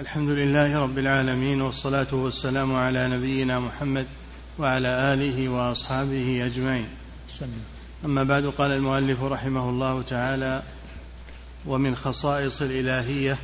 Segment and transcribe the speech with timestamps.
[0.00, 4.06] الحمد لله رب العالمين والصلاة والسلام على نبينا محمد
[4.58, 6.88] وعلى آله وأصحابه أجمعين.
[8.04, 10.62] أما بعد قال المؤلف رحمه الله تعالى
[11.66, 13.38] ومن خصائص الإلهية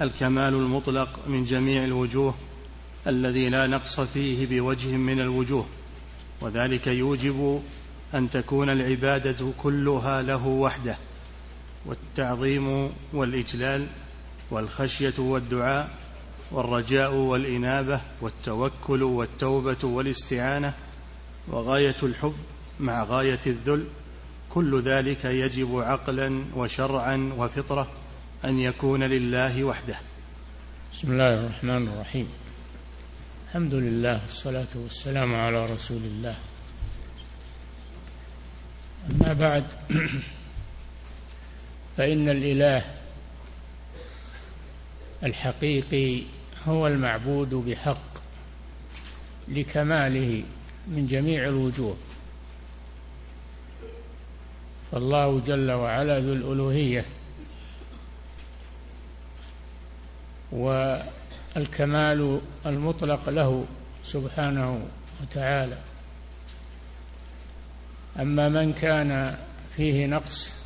[0.00, 2.34] الكمال المطلق من جميع الوجوه
[3.06, 5.66] الذي لا نقص فيه بوجه من الوجوه
[6.40, 7.62] وذلك يوجب
[8.14, 10.96] أن تكون العبادة كلها له وحده
[11.86, 13.86] والتعظيم والإجلال
[14.50, 15.90] والخشية والدعاء
[16.50, 20.72] والرجاء والإنابة والتوكل والتوبة والاستعانة
[21.48, 22.36] وغاية الحب
[22.80, 23.86] مع غاية الذل
[24.50, 27.88] كل ذلك يجب عقلا وشرعا وفطرة
[28.44, 29.96] أن يكون لله وحده.
[30.92, 32.28] بسم الله الرحمن الرحيم.
[33.48, 36.36] الحمد لله والصلاة والسلام على رسول الله.
[39.10, 39.64] أما بعد
[41.96, 42.97] فإن الإله
[45.22, 46.22] الحقيقي
[46.66, 48.18] هو المعبود بحق
[49.48, 50.44] لكماله
[50.88, 51.96] من جميع الوجوه.
[54.92, 57.04] فالله جل وعلا ذو الألوهية
[60.52, 63.64] والكمال المطلق له
[64.04, 64.86] سبحانه
[65.22, 65.78] وتعالى.
[68.20, 69.38] أما من كان
[69.76, 70.57] فيه نقص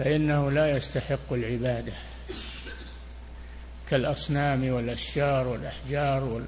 [0.00, 1.92] فإنه لا يستحق العبادة
[3.90, 6.42] كالأصنام والأشجار والأحجار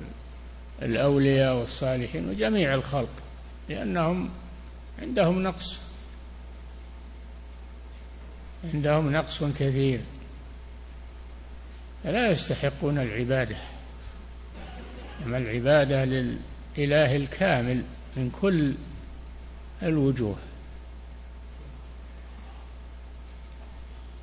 [0.80, 3.22] والأولياء والصالحين وجميع الخلق
[3.68, 4.30] لأنهم
[5.02, 5.80] عندهم نقص
[8.74, 10.00] عندهم نقص كثير.
[12.04, 13.56] فلا يستحقون العبادة
[15.26, 17.82] أما العبادة للإله الكامل
[18.16, 18.74] من كل
[19.82, 20.36] الوجوه.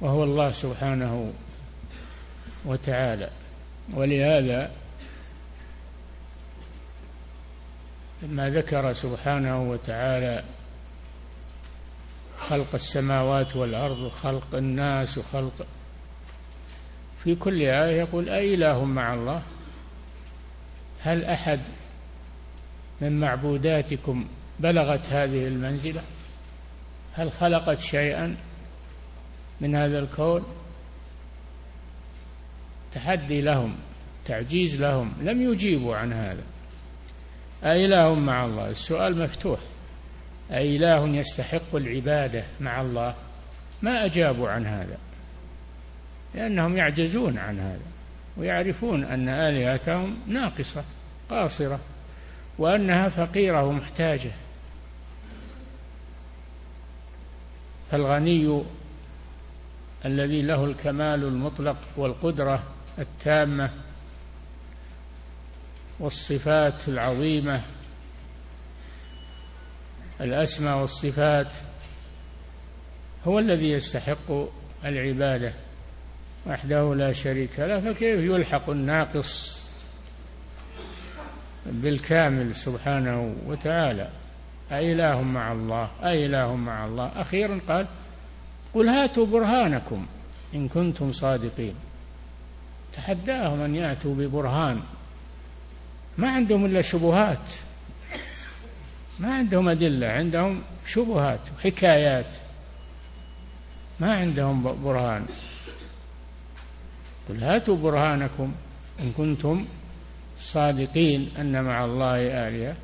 [0.02, 1.34] وهو الله سبحانه
[2.66, 3.30] وتعالى.
[3.94, 4.72] ولهذا
[8.22, 10.44] لما ذكر سبحانه وتعالى
[12.38, 15.66] خلق السماوات والأرض وخلق الناس وخلق
[17.24, 19.42] في كل آية يقول أإله مع الله؟
[21.02, 21.60] هل أحد
[23.02, 24.28] من معبوداتكم
[24.60, 26.02] بلغت هذه المنزلة؟
[27.14, 28.38] هل خلقت شيئا؟
[29.62, 30.44] من هذا الكون
[32.94, 33.76] تحدي لهم
[34.26, 36.44] تعجيز لهم لم يجيبوا عن هذا.
[37.64, 39.60] أإله مع الله؟ السؤال مفتوح.
[40.52, 43.16] أإله يستحق العبادة مع الله؟
[43.82, 44.98] ما أجابوا عن هذا.
[46.36, 47.86] لأنهم يعجزون عن هذا
[48.38, 50.84] ويعرفون أن آلهتهم ناقصة
[51.30, 51.80] قاصرة
[52.58, 54.32] وأنها فقيرة ومحتاجة.
[57.92, 58.64] فالغني
[60.06, 62.64] الذي له الكمال المطلق والقدرة
[63.00, 63.70] التامة
[66.00, 67.62] والصفات العظيمة
[70.22, 71.52] الاسمى والصفات
[73.28, 74.32] هو الذي يستحق
[74.86, 75.54] العبادة
[76.48, 79.60] وحده لا شريك له فكيف يلحق الناقص
[81.66, 84.10] بالكامل سبحانه وتعالى؟
[84.72, 87.12] أإله مع أه أإله مع الله.
[87.16, 87.88] أخيرا قال
[88.74, 90.06] قل هاتوا برهانكم
[90.56, 91.76] إن كنتم صادقين.
[92.94, 94.82] تحداهم أن يأتوا ببرهان.
[96.18, 97.52] ما عندهم إلا شبهات.
[99.20, 102.34] ما عندهم أدلة عندهم شبهات وحكايات
[104.00, 105.26] ما عندهم برهان.
[107.30, 108.54] قل هاتوا برهانكم
[109.00, 109.66] إن كنتم
[110.40, 112.76] صادقين أن مع الله آلهة.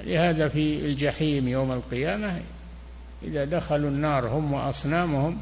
[0.00, 2.40] لهذا في الجحيم يوم القيامة
[3.22, 5.40] إذا دخلوا النار هم وأصنامهم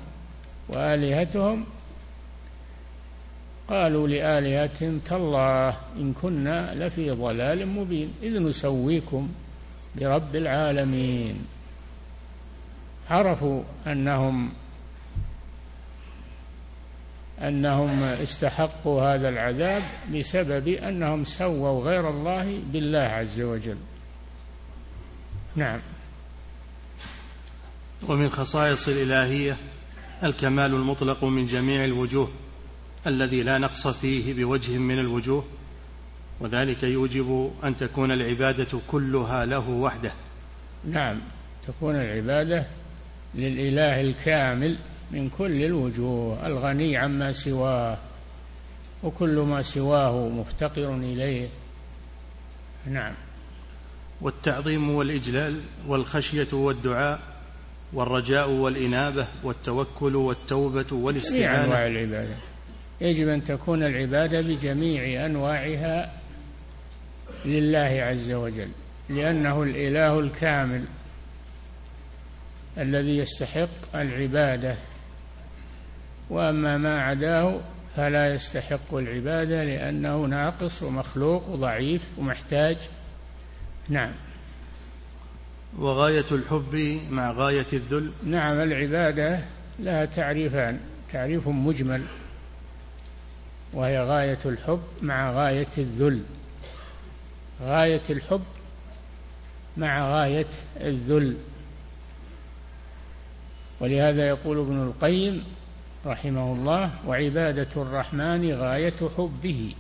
[0.69, 1.65] وآلهتهم
[3.69, 9.29] قالوا لآلهتهم تالله إن كنا لفي ضلال مبين إذ نسويكم
[9.97, 11.47] برب العالمين.
[13.11, 14.51] عرفوا أنهم
[17.43, 19.83] أنهم استحقوا هذا العذاب
[20.15, 23.77] بسبب أنهم سووا غير الله بالله عز وجل.
[25.57, 25.81] نعم.
[28.07, 29.57] ومن خصائص الإلهية
[30.23, 32.31] الكمال المطلق من جميع الوجوه
[33.07, 35.45] الذي لا نقص فيه بوجه من الوجوه
[36.41, 40.13] وذلك يوجب أن تكون العبادة كلها له وحده.
[40.85, 41.21] نعم
[41.67, 42.67] تكون العبادة
[43.35, 44.79] للإله الكامل
[45.11, 47.99] من كل الوجوه الغني عما سواه
[49.03, 51.49] وكل ما سواه مفتقر إليه.
[52.87, 53.15] نعم.
[54.21, 57.21] والتعظيم والإجلال والخشية والدعاء
[57.93, 61.47] والرجاء والإنابة والتوكل والتوبة والاستعانة.
[61.47, 62.37] جميع أنواع العبادة.
[63.01, 66.13] يجب أن تكون العبادة بجميع أنواعها
[67.45, 68.69] لله عز وجل
[69.09, 70.85] لأنه الإله الكامل
[72.79, 74.77] الذي يستحق العبادة.
[76.31, 77.61] وأما ما عداه
[77.97, 82.77] فلا يستحق العبادة لأنه ناقص ومخلوق وضعيف ومحتاج.
[83.89, 84.13] نعم.
[85.77, 88.13] وغاية الحب مع غاية الذل.
[88.25, 89.41] نعم العبادة
[89.79, 90.81] لها تعريفان
[91.13, 92.03] تعريف مجمل
[93.73, 96.23] وهي غاية الحب مع غاية الذل.
[97.63, 98.43] غاية الحب
[99.77, 100.47] مع غاية
[100.81, 101.37] الذل.
[103.81, 105.45] ولهذا يقول ابن القيم
[106.07, 109.75] رحمه الله وعبادة الرحمن غاية حبه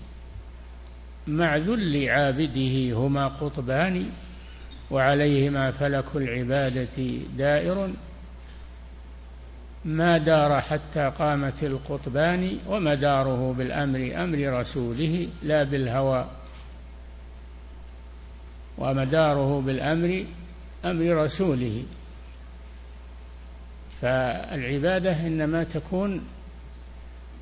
[1.26, 4.10] مع ذل عابده هما قطبان
[4.90, 7.90] وعليهما فلك العبادة دائر
[9.84, 16.26] ما دار حتى قامت القطبان ومداره بالأمر أمر رسوله لا بالهوى.
[18.78, 20.24] ومداره بالأمر
[20.84, 21.84] أمر رسوله.
[24.02, 26.24] فالعبادة إنما تكون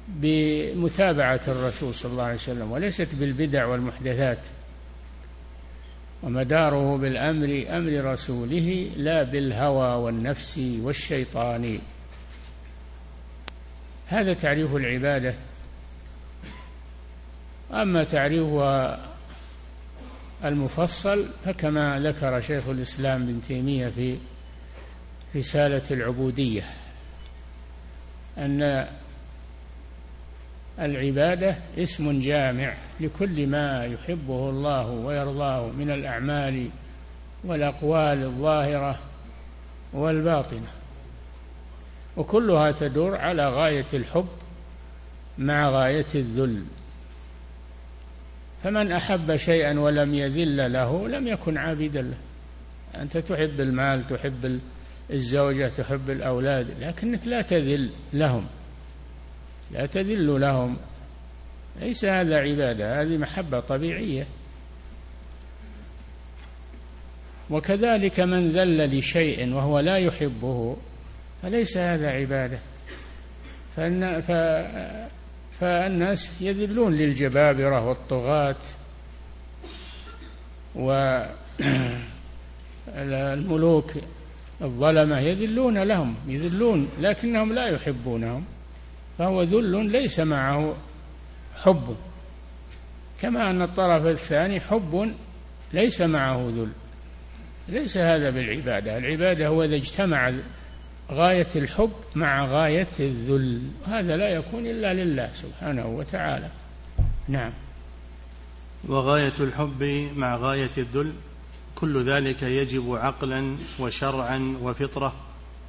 [0.09, 4.39] بمتابعة الرسول صلى الله عليه وسلم وليست بالبدع والمحدثات.
[6.27, 11.79] ومداره بالأمر أمر رسوله لا بالهوى والنفس والشيطان.
[14.09, 15.35] هذا تعريف العبادة.
[17.73, 19.07] أما تعريفها
[20.45, 24.19] المفصل فكما ذكر شيخ الإسلام بن تيمية في
[25.37, 26.65] رسالة العبودية
[28.39, 28.87] أن
[30.81, 36.69] العبادة اسم جامع لكل ما يحبه الله ويرضاه من الأعمال
[37.45, 38.99] والأقوال الظاهرة
[39.93, 40.69] والباطنة.
[42.17, 44.29] وكلها تدور على غاية الحب
[45.39, 46.65] مع غاية الذل.
[48.65, 52.17] فمن أحب شيئا ولم يذل له لم يكن عابدا له.
[52.95, 54.61] أنت تحب المال تحب
[55.11, 58.47] الزوجة تحب الأولاد لكنك لا تذل لهم.
[59.71, 60.77] لا تذل لهم.
[61.81, 64.27] ليس هذا عبادة هذه محبة طبيعية.
[67.51, 70.77] وكذلك من ذل لشيء وهو لا يحبه
[71.43, 72.59] فليس هذا عبادة.
[73.77, 74.31] فإن ف
[75.61, 78.57] فالناس يذلون للجبابرة والطغاة
[82.95, 83.93] والملوك
[84.63, 88.45] الظلمة يذلون لهم يذلون لكنهم لا يحبونهم.
[89.19, 90.77] فهو ذل ليس معه
[91.63, 91.97] حب.
[93.21, 95.15] كما أن الطرف الثاني حب
[95.73, 96.73] ليس معه ذل.
[97.69, 98.99] ليس هذا بالعبادة.
[98.99, 100.33] العبادة هو إذا اجتمع
[101.11, 103.63] غاية الحب مع غاية الذل.
[103.87, 106.51] هذا لا يكون إلا لله سبحانه وتعالى.
[107.29, 107.53] نعم.
[108.89, 111.13] وغاية الحب مع غاية الذل.
[111.75, 115.15] كل ذلك يجب عقلا وشرعا وفطرة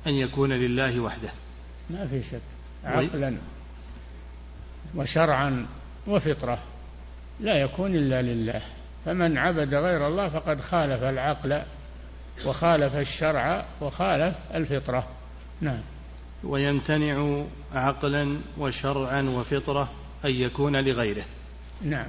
[0.08, 1.30] أن يكون لله وحده.
[1.90, 2.57] ما في شك.
[2.86, 3.38] عقلا
[4.96, 5.66] وشرعا
[6.08, 6.60] وفطرة
[7.40, 8.62] لا يكون إلا لله.
[9.06, 11.62] فمن عبد غير الله فقد خالف العقل
[12.46, 15.08] وخالف الشرع وخالف الفطرة.
[15.62, 15.80] نعم.
[16.44, 17.44] ويمتنع
[17.74, 19.92] عقلا وشرعا وفطرة
[20.26, 21.26] أن يكون لغيره.
[21.82, 22.08] نعم.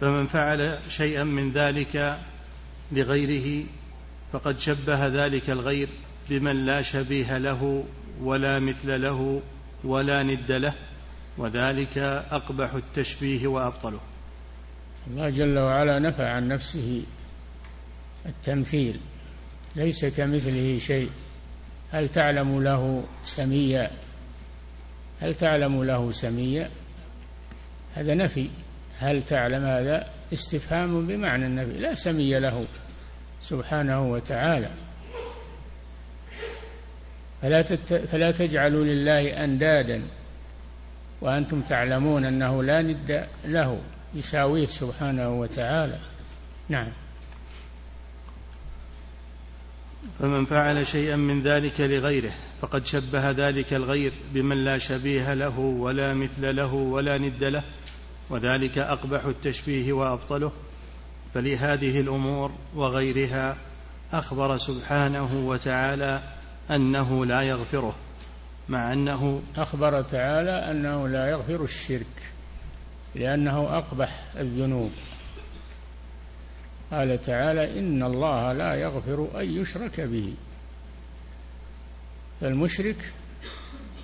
[0.00, 2.18] فمن فعل شيئا من ذلك
[2.92, 3.64] لغيره
[4.32, 5.88] فقد شبه ذلك الغير
[6.30, 7.84] بمن لا شبيه له
[8.20, 9.42] ولا مثل له
[9.86, 10.74] ولا ند له
[11.38, 11.98] وذلك
[12.30, 14.00] أقبح التشبيه وأبطله.
[15.06, 17.02] الله جل وعلا نفى عن نفسه
[18.26, 19.00] التمثيل
[19.76, 21.10] ليس كمثله شيء.
[21.92, 23.90] هل تعلم له سميا؟
[25.20, 26.70] هل تعلم له سميا؟
[27.94, 28.50] هذا نفي.
[28.98, 32.64] هل تعلم هذا؟ استفهام بمعنى النفي لا سمي له
[33.40, 34.70] سبحانه وتعالى.
[37.42, 37.94] فلا, تت...
[38.12, 40.02] فلا تجعلوا لله أندادا.
[41.20, 43.78] وأنتم تعلمون أنه لا ند له
[44.14, 45.98] يساويه سبحانه وتعالى.
[46.68, 46.88] نعم.
[50.18, 56.14] فمن فعل شيئا من ذلك لغيره فقد شبه ذلك الغير بمن لا شبيه له ولا
[56.14, 57.62] مثل له ولا ند له
[58.30, 60.52] وذلك أقبح التشبيه وأبطله.
[61.34, 63.56] فلهذه الأمور وغيرها
[64.12, 66.20] أخبر سبحانه وتعالى
[66.70, 67.96] أنه لا يغفره
[68.68, 72.32] مع أنه أخبر تعالى أنه لا يغفر الشرك
[73.14, 74.90] لأنه أقبح الذنوب.
[76.90, 80.34] قال تعالى إن الله لا يغفر أن يشرك به.
[82.40, 83.12] فالمشرك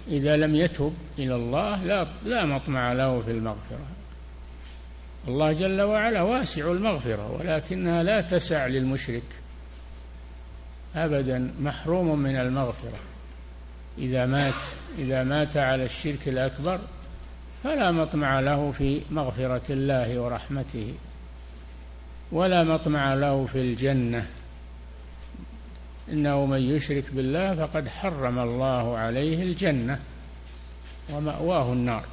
[0.08, 3.86] إذا لم يتب إلى الله لا لا مطمع له في المغفرة.
[5.28, 9.41] الله جل وعلا واسع المغفرة ولكنها لا تسع للمشرك.
[10.96, 12.98] أبدا محروم من المغفرة.
[13.98, 14.54] إذا مات
[14.98, 16.80] إذا مات على الشرك الأكبر
[17.64, 20.94] فلا مطمع له في مغفرة الله ورحمته
[22.32, 24.26] ولا مطمع له في الجنة.
[26.12, 29.98] إنه من يشرك بالله فقد حرم الله عليه الجنة
[31.12, 32.04] ومأواه النار.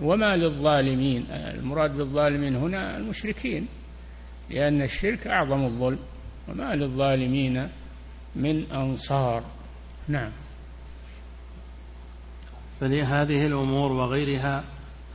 [0.00, 3.68] وما للظالمين المراد بالظالمين هنا المشركين
[4.50, 5.98] لأن الشرك أعظم الظلم.
[6.48, 7.68] وما للظالمين
[8.36, 9.42] من أنصار.
[10.08, 10.30] نعم.
[12.80, 14.64] فلهذه الأمور وغيرها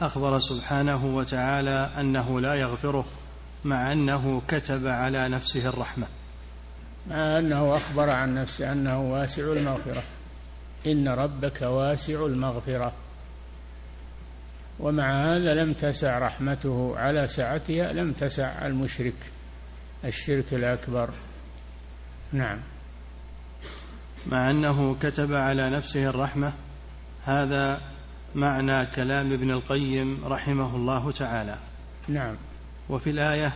[0.02, 3.06] أخبر سبحانه وتعالى أنه لا يغفره
[3.66, 6.08] مع أنه كتب على نفسه الرحمة.
[7.10, 10.04] مع أنه أخبر عن نفسه أنه واسع المغفرة.
[10.88, 12.92] إن ربك واسع المغفرة.
[14.80, 19.32] ومع هذا لم تسع رحمته على سعتها لم تسع المشرك
[20.06, 21.10] الشرك الأكبر.
[22.34, 22.60] نعم.
[24.27, 26.53] مع أنه كتب على نفسه الرحمة
[27.25, 27.82] هذا
[28.36, 31.58] معنى كلام ابن القيم رحمه الله تعالى.
[32.08, 32.36] نعم.
[32.89, 33.53] وفي الآية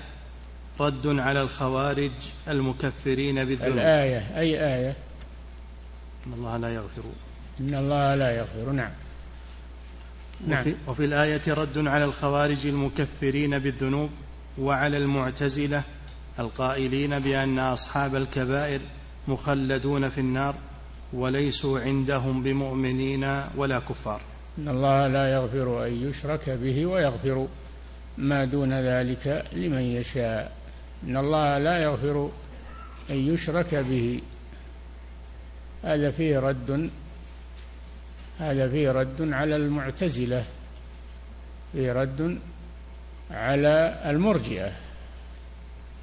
[0.79, 2.11] رد على الخوارج
[2.47, 3.77] المكفرين بالذنوب.
[3.77, 4.95] الآية أي آية؟
[6.27, 7.03] إن الله لا يغفر.
[7.59, 8.91] إن الله لا يغفر نعم.
[10.47, 10.61] نعم.
[10.61, 14.09] وفي, وفي الآية رد على الخوارج المكفرين بالذنوب
[14.57, 15.83] وعلى المعتزلة
[16.39, 18.79] القائلين بأن أصحاب الكبائر
[19.29, 20.55] مخلدون في النار
[21.13, 24.21] وليسوا عندهم بمؤمنين ولا كفار.
[24.57, 27.48] إن الله لا يغفر أن يشرك به ويغفر
[28.17, 30.51] ما دون ذلك لمن يشاء.
[31.03, 32.29] إن الله لا يغفر
[33.09, 34.21] أن يشرك به.
[35.83, 36.89] هذا فيه رد
[38.39, 40.43] هذا فيه رد على المعتزلة
[41.74, 42.39] فيه رد
[43.31, 44.71] على المرجئة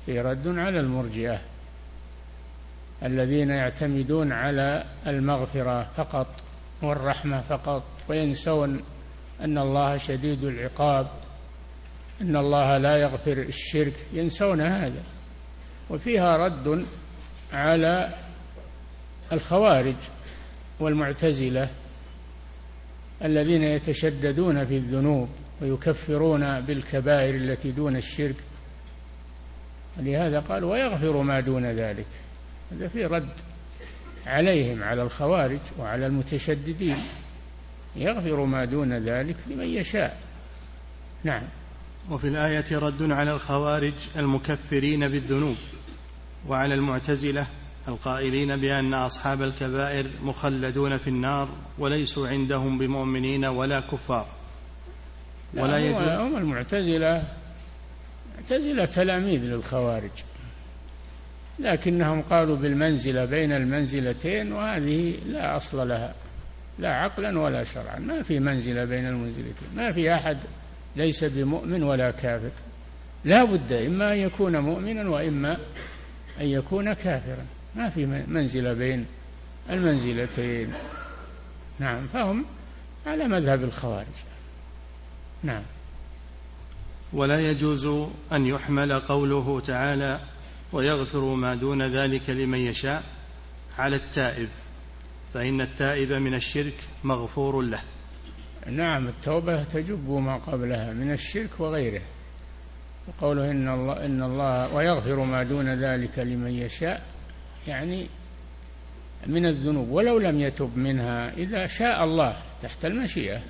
[0.06, 1.40] فيه رد على المرجئة.
[3.02, 6.26] الذين يعتمدون على المغفرة فقط
[6.82, 8.80] والرحمة فقط وينسون
[9.40, 11.06] أن الله شديد العقاب
[12.20, 15.02] أن الله لا يغفر الشرك ينسون هذا.
[15.90, 16.86] وفيها رد
[17.52, 18.14] على
[19.32, 19.96] الخوارج
[20.80, 21.68] والمعتزلة
[23.24, 25.28] الذين يتشددون في الذنوب
[25.62, 28.36] ويكفرون بالكبائر التي دون الشرك.
[29.96, 32.06] لهذا قال ويغفر ما دون ذلك.
[32.72, 33.28] هذا في رد
[34.26, 36.96] عليهم على الخوارج وعلى المتشددين.
[37.96, 40.20] يغفر ما دون ذلك لمن يشاء.
[41.24, 41.42] نعم.
[42.10, 45.56] وفي الآية رد على الخوارج المكفرين بالذنوب
[46.48, 47.46] وعلى المعتزلة
[47.88, 54.26] القائلين بأن أصحاب الكبائر مخلدون في النار وليسوا عندهم بمؤمنين ولا كفار.
[55.54, 57.24] ولا يجوز هم المعتزلة
[58.36, 60.10] معتزلة تلاميذ للخوارج.
[61.58, 66.14] لكنهم قالوا بالمنزلة بين المنزلتين وهذه لا أصل لها
[66.78, 67.98] لا عقلا ولا شرعا.
[67.98, 70.38] ما في منزلة بين المنزلتين ما في أحد
[70.96, 72.50] ليس بمؤمن ولا كافر.
[73.24, 75.56] لا بد إما أن يكون مؤمنا وإما
[76.40, 77.44] أن يكون كافرا.
[77.76, 79.06] ما في منزلة بين
[79.70, 80.72] المنزلتين.
[81.78, 82.44] نعم فهم
[83.06, 84.06] على مذهب الخوارج.
[85.42, 85.62] نعم.
[87.12, 87.86] ولا يجوز
[88.32, 90.20] أن يحمل قوله تعالى
[90.72, 93.02] ويغفر ما دون ذلك لمن يشاء
[93.78, 94.48] على التائب
[95.34, 97.80] فإن التائب من الشرك مغفور له.
[98.66, 102.02] نعم التوبة تجب ما قبلها من الشرك وغيره.
[103.08, 107.02] وقوله إن الله إن الله ويغفر ما دون ذلك لمن يشاء
[107.68, 108.06] يعني
[109.26, 113.40] من الذنوب ولو لم يتب منها إذا شاء الله تحت المشيئة.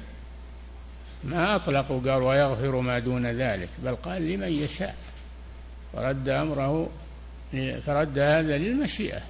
[1.24, 4.96] ما أطلقوا قال ويغفر ما دون ذلك بل قال لمن يشاء.
[5.92, 6.88] فرد أمره
[7.86, 9.20] فرد هذا للمشيئة.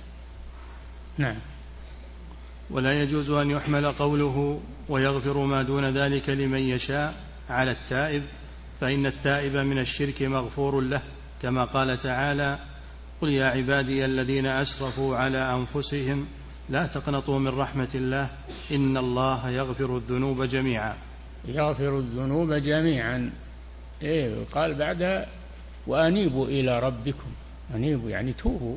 [1.18, 1.36] نعم.
[2.70, 7.14] ولا يجوز أن يحمل قوله ويغفر ما دون ذلك لمن يشاء
[7.50, 8.22] على التائب
[8.80, 11.02] فإن التائب من الشرك مغفور له
[11.42, 12.58] كما قال تعالى
[13.20, 16.26] قل يا عبادي الذين أسرفوا على أنفسهم
[16.68, 18.30] لا تقنطوا من رحمة الله
[18.70, 20.94] إن الله يغفر الذنوب جميعا.
[21.44, 23.30] يغفر الذنوب جميعا.
[24.02, 25.26] إيه قال بعدها
[25.86, 27.30] وأنيبوا إلى ربكم.
[27.74, 28.76] أنيبوا يعني توبوا.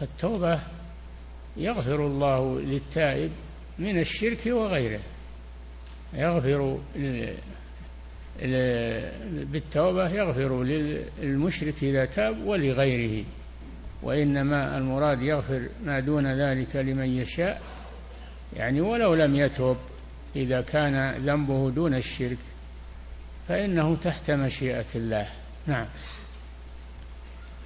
[0.00, 0.60] فالتوبة
[1.56, 3.30] يغفر الله للتائب
[3.78, 5.00] من الشرك وغيره.
[6.14, 6.78] يغفر
[9.32, 13.24] بالتوبة يغفر للمشرك إذا تاب ولغيره.
[14.02, 17.62] وإنما المراد يغفر ما دون ذلك لمن يشاء.
[18.56, 19.76] يعني ولو لم يتوب
[20.36, 22.38] إذا كان ذنبه دون الشرك
[23.48, 25.28] فإنه تحت مشيئة الله.
[25.66, 25.86] نعم.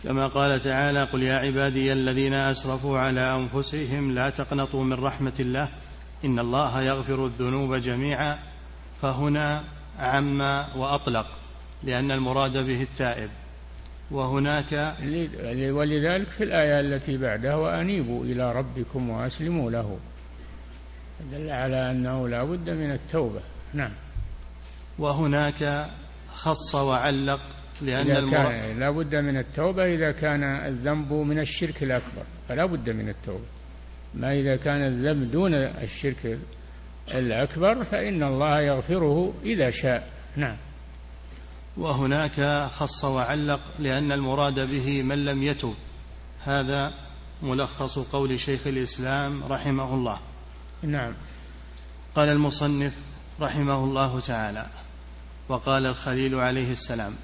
[0.05, 5.69] كما قال تعالى قل يا عبادي الذين أسرفوا على أنفسهم لا تقنطوا من رحمة الله
[6.25, 8.39] إن الله يغفر الذنوب جميعا
[9.03, 9.65] فهنا
[9.99, 10.41] عم
[10.77, 11.27] وأطلق
[11.83, 13.31] لأن المراد به التائب
[14.11, 14.95] وهناك
[15.71, 19.99] ولذلك في الآية التي بعدها وأنيبوا إلى ربكم وأسلموا له.
[21.33, 23.41] دل على أنه لا بد من التوبة.
[23.75, 23.93] نعم.
[24.99, 25.89] وهناك
[26.35, 27.41] خص وعلق
[27.83, 33.09] لأن كان لا بد من التوبة إذا كان الذنب من الشرك الأكبر فلا بد من
[33.09, 33.45] التوبة.
[34.15, 36.39] ما إذا كان الذنب دون الشرك
[37.09, 40.09] الأكبر فإن الله يغفره إذا شاء.
[40.37, 40.57] نعم.
[41.77, 45.75] وهناك خص وعلق لأن المراد به من لم يتب
[46.45, 46.93] هذا
[47.43, 50.19] ملخص قول شيخ الإسلام رحمه الله.
[50.83, 51.13] نعم.
[52.15, 52.93] قال المصنف
[53.41, 54.67] رحمه الله تعالى
[55.49, 57.15] وقال الخليل عليه السلام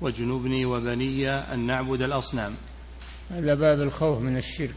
[0.00, 2.54] واجنبني وبني أن نعبد الأصنام.
[3.30, 4.74] هذا باب الخوف من الشرك.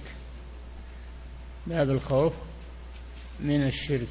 [1.68, 2.34] باب الخوف
[3.40, 4.08] من الشرك.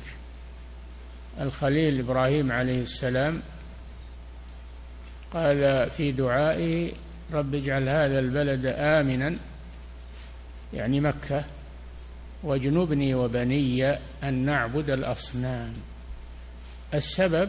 [1.41, 3.43] الخليل إبراهيم عليه السلام
[5.33, 6.93] قال في دعائه
[7.33, 9.37] رب اجعل هذا البلد آمنا.
[10.75, 11.45] يعني مكة.
[12.43, 15.75] واجنبني وبني أن نعبد الأصنام.
[16.95, 17.49] السبب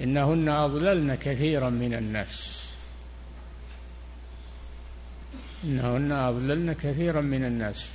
[0.00, 2.63] إنهن أضللن كثيرا من الناس.
[5.64, 7.88] إنهن أضللن كثيرا من الناس.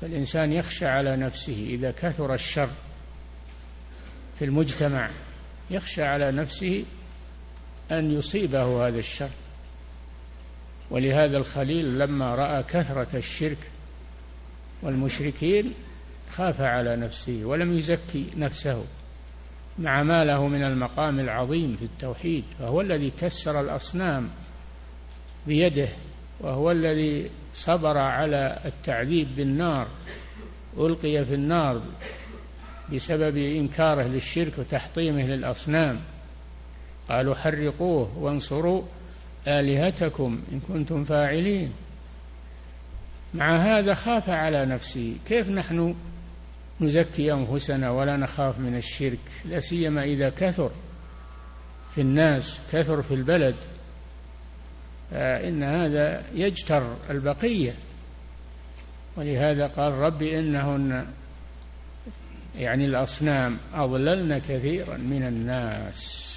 [0.00, 2.68] فالإنسان يخشى على نفسه إذا كثر الشر
[4.38, 5.10] في المجتمع
[5.70, 6.84] يخشى على نفسه
[7.90, 9.30] أن يصيبه هذا الشر.
[10.90, 13.58] ولهذا الخليل لما رأى كثرة الشرك
[14.82, 15.74] والمشركين
[16.30, 18.84] خاف على نفسه ولم يزكي نفسه
[19.78, 24.28] مع ما له من المقام العظيم في التوحيد فهو الذي كسر الأصنام
[25.46, 25.88] بيده.
[26.42, 29.86] وهو الذي صبر على التعذيب بالنار
[30.78, 31.82] ألقي في النار
[32.92, 36.00] بسبب إنكاره للشرك وتحطيمه للأصنام.
[37.08, 38.82] قالوا حرقوه وانصروا
[39.48, 41.72] آلهتكم إن كنتم فاعلين.
[43.34, 45.16] مع هذا خاف على نفسه.
[45.28, 45.94] كيف نحن
[46.80, 50.70] نزكي أنفسنا ولا نخاف من الشرك؟ لا سيما إذا كثر
[51.94, 53.54] في الناس كثر في البلد.
[55.12, 57.74] فإن هذا يجتر البقية.
[59.16, 61.06] ولهذا قال رب إنهن
[62.58, 66.32] يعني الأصنام أضللن كثيرا من الناس.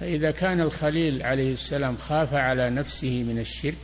[0.00, 3.78] فإذا كان الخليل عليه السلام خاف على نفسه من الشرك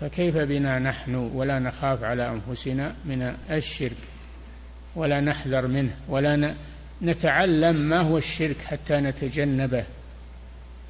[0.00, 3.96] فكيف بنا نحن ولا نخاف على أنفسنا من الشرك؟
[4.96, 6.54] ولا نحذر منه ولا
[7.02, 9.84] نتعلم ما هو الشرك حتى نتجنبه.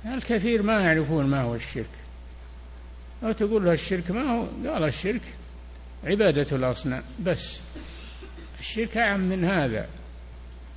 [0.07, 1.87] الكثير ما يعرفون ما هو الشرك.
[3.25, 5.21] أو تقول له الشرك ما هو؟ قال الشرك
[6.05, 7.03] عبادة الأصنام.
[7.25, 7.61] بس
[8.61, 9.87] الشرك أعم من هذا.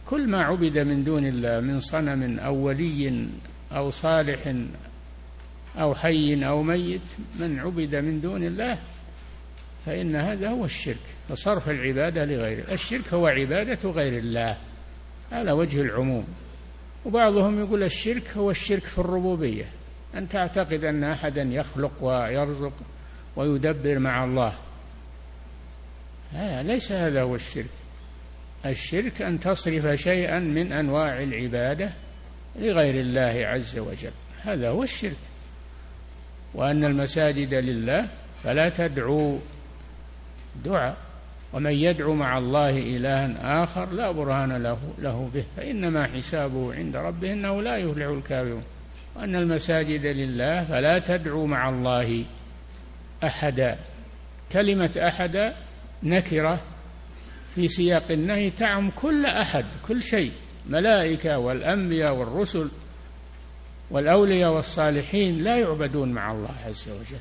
[0.05, 3.27] كل ما عبد من دون الله من صنم أو ولي
[3.71, 4.55] أو صالح
[5.77, 7.01] أو حي أو ميت
[7.39, 8.79] من عبد من دون الله
[9.86, 10.97] فإن هذا هو الشرك.
[11.29, 12.73] فصرف العبادة لغيره.
[12.73, 14.57] الشرك هو عبادة غير الله.
[15.31, 16.27] على وجه العموم.
[17.05, 19.65] وبعضهم يقول الشرك هو الشرك في الربوبية.
[20.15, 22.73] أن تعتقد أن أحدا يخلق ويرزق
[23.35, 24.53] ويدبر مع الله.
[26.33, 27.69] لا ليس هذا هو الشرك.
[28.65, 31.93] الشرك أن تصرف شيئا من أنواع العبادة
[32.55, 34.11] لغير الله عز وجل.
[34.43, 35.17] هذا هو الشرك.
[36.53, 38.07] وأن المساجد لله
[38.43, 39.39] فلا تدعوا
[40.65, 40.97] دعاء.
[41.53, 47.33] ومن يدعو مع الله إلها آخر لا برهان له, له به فإنما حسابه عند ربه
[47.33, 48.63] إنه لا يفلح الكافرون.
[49.15, 52.25] وأن المساجد لله فلا تدعوا مع الله
[53.23, 53.77] أحدا.
[54.51, 55.55] كلمة أحدا
[56.03, 56.61] نكرة
[57.55, 60.31] في سياق النهي تعم كل أحد كل شيء
[60.69, 62.69] ملائكة والأنبياء والرسل
[63.91, 67.19] والأولياء والصالحين لا يعبدون مع الله عز وجل.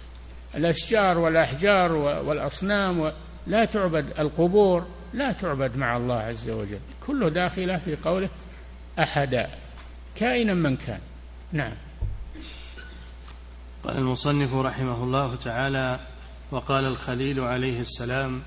[0.54, 1.92] الأشجار والأحجار
[2.26, 3.12] والأصنام
[3.46, 6.78] لا تعبد القبور لا تعبد مع الله عز وجل.
[7.06, 8.28] كله داخلة في قوله
[8.98, 9.50] أحدا
[10.16, 11.00] كائنا من كان.
[11.52, 11.72] نعم.
[13.84, 16.00] قال المصنف رحمه الله تعالى
[16.50, 18.42] وقال الخليل عليه السلام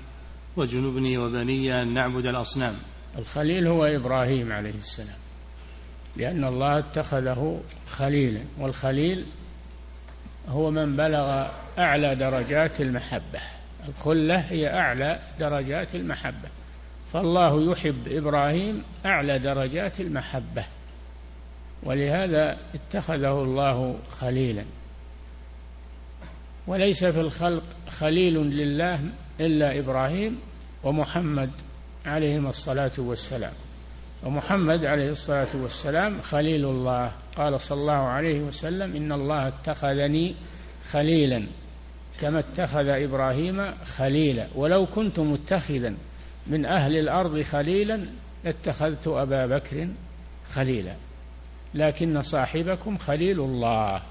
[0.56, 2.74] وجنبني وبني أن نعبد الأصنام.
[3.18, 5.18] الخليل هو إبراهيم عليه السلام
[6.16, 9.26] لأن الله اتخذه خليلا والخليل
[10.48, 11.46] هو من بلغ
[11.78, 13.40] أعلى درجات المحبة.
[13.88, 16.48] الخلة هي أعلى درجات المحبة.
[17.12, 20.64] فالله يحب إبراهيم أعلى درجات المحبة.
[21.82, 24.64] ولهذا اتخذه الله خليلا.
[26.66, 29.00] وليس في الخلق خليل لله
[29.40, 30.40] إلا إبراهيم
[30.82, 31.50] ومحمد
[32.06, 33.52] عليهما الصلاة والسلام.
[34.22, 37.12] ومحمد عليه الصلاة والسلام خليل الله.
[37.36, 40.34] قال صلى الله عليه وسلم إن الله اتخذني
[40.90, 41.46] خليلا.
[42.20, 44.46] كما اتخذ إبراهيم خليلا.
[44.54, 45.94] ولو كنت متخذا
[46.46, 48.06] من أهل الأرض خليلا
[48.44, 49.88] لاتخذت أبا بكر
[50.52, 50.94] خليلا.
[51.74, 54.02] لكن صاحبكم خليل الله.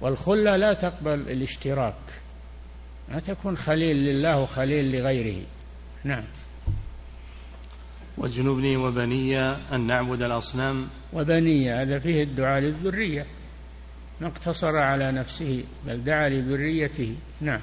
[0.00, 1.94] والخلة لا تقبل الاشتراك.
[3.08, 5.42] ما تكون خليل لله وخليل لغيره.
[6.04, 6.24] نعم.
[8.18, 10.88] واجنبني وبني أن نعبد الأصنام.
[11.12, 13.26] وبني هذا فيه الدعاء للذرية.
[14.20, 17.16] ما اقتصر على نفسه بل دعا لذريته.
[17.40, 17.60] نعم.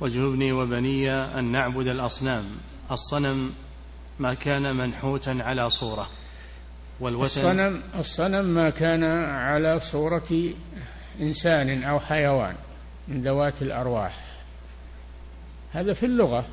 [0.00, 2.44] واجنبني وبني أن نعبد الأصنام.
[2.90, 3.52] الصنم
[4.18, 6.08] ما كان منحوتا على صورة.
[7.00, 10.52] والوثن الصنم الصنم ما كان على صورة
[11.20, 12.54] إنسان أو حيوان
[13.08, 14.24] من ذوات الأرواح.
[15.72, 16.44] هذا في اللغة.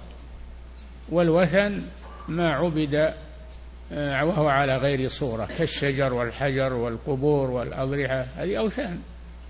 [1.10, 1.82] والوثن
[2.27, 3.13] ما عبد
[3.91, 9.02] وهو على غير صورة كالشجر والحجر والقبور والأضرحة هذه أوثان.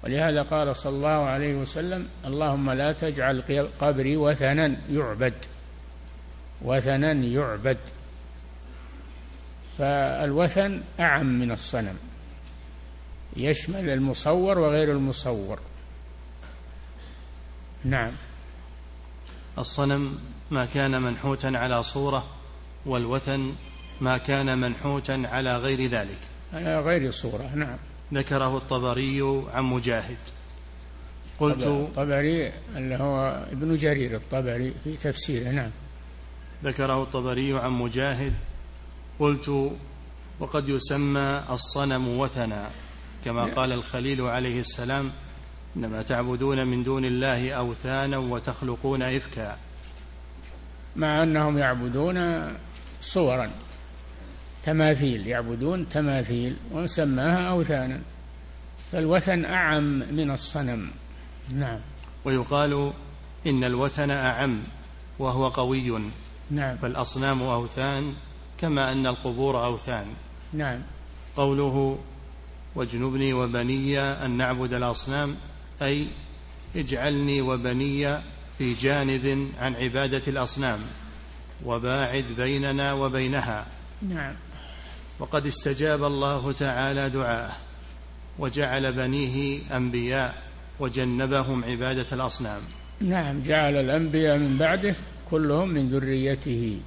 [0.04, 5.34] ولهذا قال صلى الله عليه وسلم اللهم لا تجعل قبري وثنا يعبد.
[6.62, 7.78] وثنا يعبد.
[9.78, 11.98] فالوثن أعم من الصنم.
[13.38, 15.60] يشمل المصور وغير المصور.
[17.84, 18.12] نعم.
[19.58, 20.20] الصنم
[20.52, 22.26] ما كان منحوتا على صورة
[22.86, 23.54] والوثن
[24.02, 26.20] ما كان منحوتا على غير ذلك.
[26.54, 27.78] على غير صورة نعم.
[28.14, 30.18] ذكره الطبري عن مجاهد.
[31.40, 35.70] قلت الطبري اللي هو ابن جرير الطبري في تفسيره نعم.
[36.64, 38.34] ذكره الطبري عن مجاهد.
[39.20, 39.72] قلت
[40.40, 42.70] وقد يسمى الصنم وثنا
[43.26, 43.54] كما نعم.
[43.54, 45.12] قال الخليل عليه السلام
[45.78, 49.58] إنما تعبدون من دون الله أوثانا وتخلقون إفكا.
[50.96, 52.48] مع أنهم يعبدون
[53.02, 53.52] صورا.
[54.68, 58.00] تماثيل يعبدون تماثيل وسماها أوثانا.
[58.92, 59.84] فالوثن أعم
[60.16, 60.92] من الصنم.
[61.54, 61.80] نعم.
[62.26, 62.94] ويقال
[63.48, 64.60] إن الوثن أعم
[65.20, 66.02] وهو قوي.
[66.52, 66.78] نعم.
[66.78, 68.14] فالأصنام أوثان
[68.58, 70.06] كما أن القبور أوثان.
[70.54, 70.80] نعم.
[71.38, 72.00] قوله
[72.76, 75.36] واجنبني وبني أن نعبد الأصنام
[75.82, 76.08] أي
[76.76, 78.18] اجعلني وبني
[78.58, 80.80] في جانب عن عبادة الأصنام
[81.66, 83.66] وباعد بيننا وبينها
[84.02, 84.34] نعم.
[85.20, 87.56] وقد استجاب الله تعالى دعاءه
[88.40, 90.44] وجعل بنيه أنبياء
[90.80, 92.62] وجنبهم عبادة الأصنام.
[93.02, 94.96] نعم جعل الأنبياء من بعده
[95.32, 96.80] كلهم من ذريته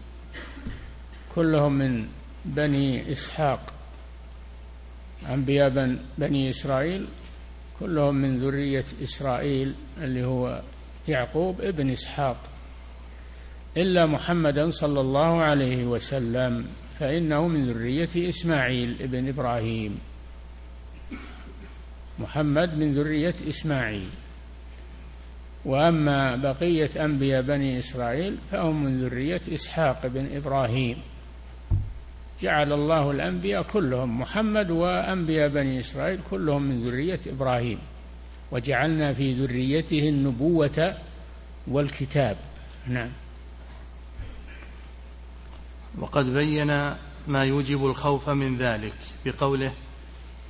[1.35, 2.07] كلهم من
[2.45, 3.73] بني إسحاق.
[5.29, 7.07] أنبياء بني إسرائيل
[7.81, 10.63] كلهم من ذرية إسرائيل اللي هو
[11.09, 12.37] يعقوب ابن إسحاق.
[13.77, 16.67] إلا محمدا صلى الله عليه وسلم.
[17.01, 19.99] فإنه من ذرية إسماعيل ابن إبراهيم.
[22.19, 24.09] محمد من ذرية إسماعيل.
[25.65, 30.97] وأما بقية أنبياء بني إسرائيل فهم من ذرية إسحاق بن إبراهيم.
[32.43, 37.79] جعل الله الأنبياء كلهم محمد وأنبياء بني إسرائيل كلهم من ذرية إبراهيم.
[38.53, 40.95] وجعلنا في ذريته النبوة
[41.67, 42.37] والكتاب.
[42.89, 43.11] نعم.
[45.99, 46.67] وقد بين
[47.29, 49.73] ما يوجب الخوف من ذلك بقوله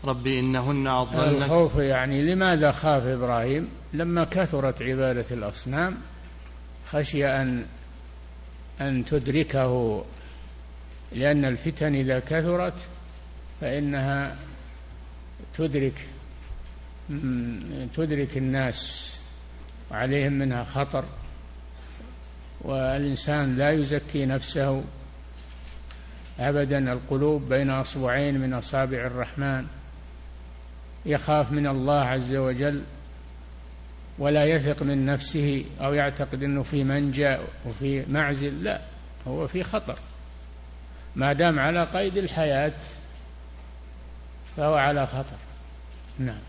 [0.04, 1.42] رب إنهن أضلن.
[1.42, 5.96] الخوف يعني لماذا خاف إبراهيم؟ لما كثرت عبادة الأصنام
[6.86, 7.66] خشي أن
[8.80, 10.04] أن تدركه
[11.12, 12.74] لأن الفتن إذا كثرت
[13.60, 14.36] فإنها
[15.54, 16.08] تدرك
[17.96, 19.10] تدرك الناس
[19.90, 21.04] وعليهم منها خطر.
[22.60, 24.82] والإنسان لا يزكي نفسه
[26.40, 29.66] أبدا القلوب بين أصبعين من أصابع الرحمن.
[31.06, 32.82] يخاف من الله عز وجل
[34.18, 38.80] ولا يثق من نفسه أو يعتقد أنه في منجأ وفي معزل لا
[39.28, 39.98] هو في خطر.
[41.16, 42.72] ما دام على قيد الحياة
[44.56, 45.36] فهو على خطر.
[46.18, 46.40] نعم.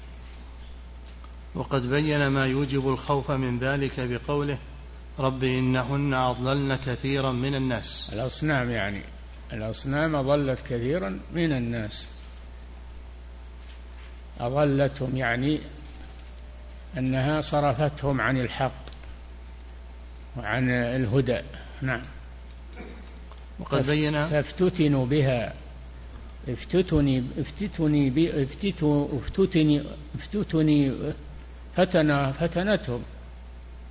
[1.56, 4.58] وقد بين ما يوجب الخوف من ذلك بقوله
[5.20, 8.10] رب إنهن أضللن كثيرا من الناس.
[8.14, 9.02] الأصنام يعني.
[9.54, 12.08] الأصنام أضلت كثيرا من الناس.
[14.40, 15.60] أضلتهم يعني
[16.98, 18.82] أنها صرفتهم عن الحق
[20.38, 21.42] وعن الهدى.
[21.82, 22.02] نعم.
[23.60, 25.54] وقد بين فافتتنوا بها.
[26.50, 29.84] افتتني افتتني بي افتتني
[30.16, 30.94] افتتني
[31.76, 33.04] فتن فتنتهم.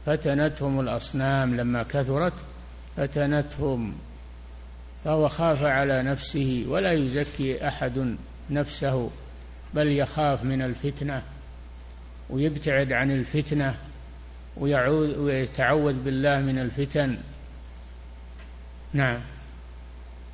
[0.07, 2.33] فتنتهم الأصنام لما كثرت
[2.97, 3.95] فتنتهم
[5.05, 8.17] فهو خاف على نفسه ولا يزكي أحد
[8.51, 9.11] نفسه
[9.75, 11.23] بل يخاف من الفتنة
[12.31, 13.75] ويبتعد عن الفتنة
[14.57, 17.19] ويعود ويتعوذ بالله من الفتن.
[18.93, 19.21] نعم.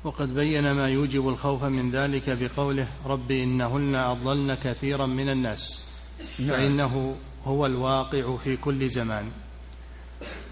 [0.03, 5.91] وقد بين ما يوجب الخوف من ذلك بقوله رب إنهن أضللن كثيرا من الناس
[6.39, 6.49] نعم.
[6.49, 9.31] فإنه هو الواقع في كل زمان.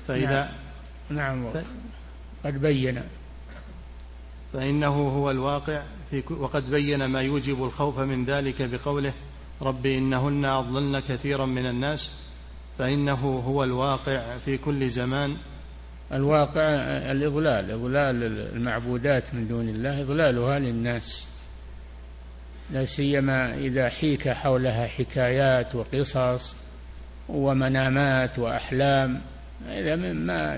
[0.08, 0.56] فإذا
[1.10, 1.64] نعم, نعم.
[2.46, 3.02] قد بين.
[4.56, 9.14] فإنه هو الواقع في وقد بين ما يوجب الخوف من ذلك بقوله
[9.62, 12.12] رب إنهن أضللن كثيرا من الناس
[12.80, 15.36] فإنه هو الواقع في كل زمان.
[16.14, 16.62] الواقع
[17.12, 18.24] الإضلال إضلال
[18.56, 21.26] المعبودات من دون الله إضلالها للناس.
[22.72, 26.56] لا سيما إذا حيك حولها حكايات وقصص
[27.30, 29.22] ومنامات وأحلام
[29.68, 30.56] إذا مما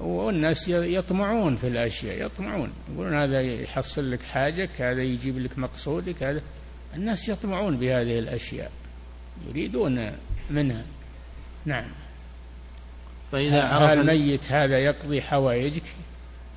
[0.00, 2.72] والناس يطمعون في الأشياء يطمعون.
[2.92, 6.40] يقولون هذا يحصل لك حاجك هذا يجيب لك مقصودك هذا.
[6.94, 8.70] الناس يطمعون بهذه الأشياء.
[9.48, 10.12] يريدون
[10.50, 10.84] منها.
[11.64, 11.88] نعم.
[13.32, 15.82] فإذا عرف الميت هذا يقضي حوائجك؟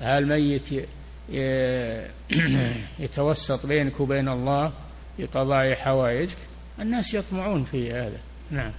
[0.02, 0.68] الميت
[2.98, 4.72] يتوسط بينك وبين الله
[5.16, 6.36] في قضاء حوائجك؟
[6.80, 8.20] الناس يطمعون في هذا.
[8.50, 8.72] نعم.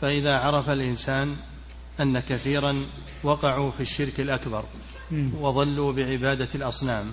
[0.00, 1.36] فإذا عرف الإنسان
[2.00, 2.86] أن كثيرا
[3.22, 4.64] وقعوا في الشرك الأكبر
[5.40, 7.12] وظلوا بعبادة الأصنام.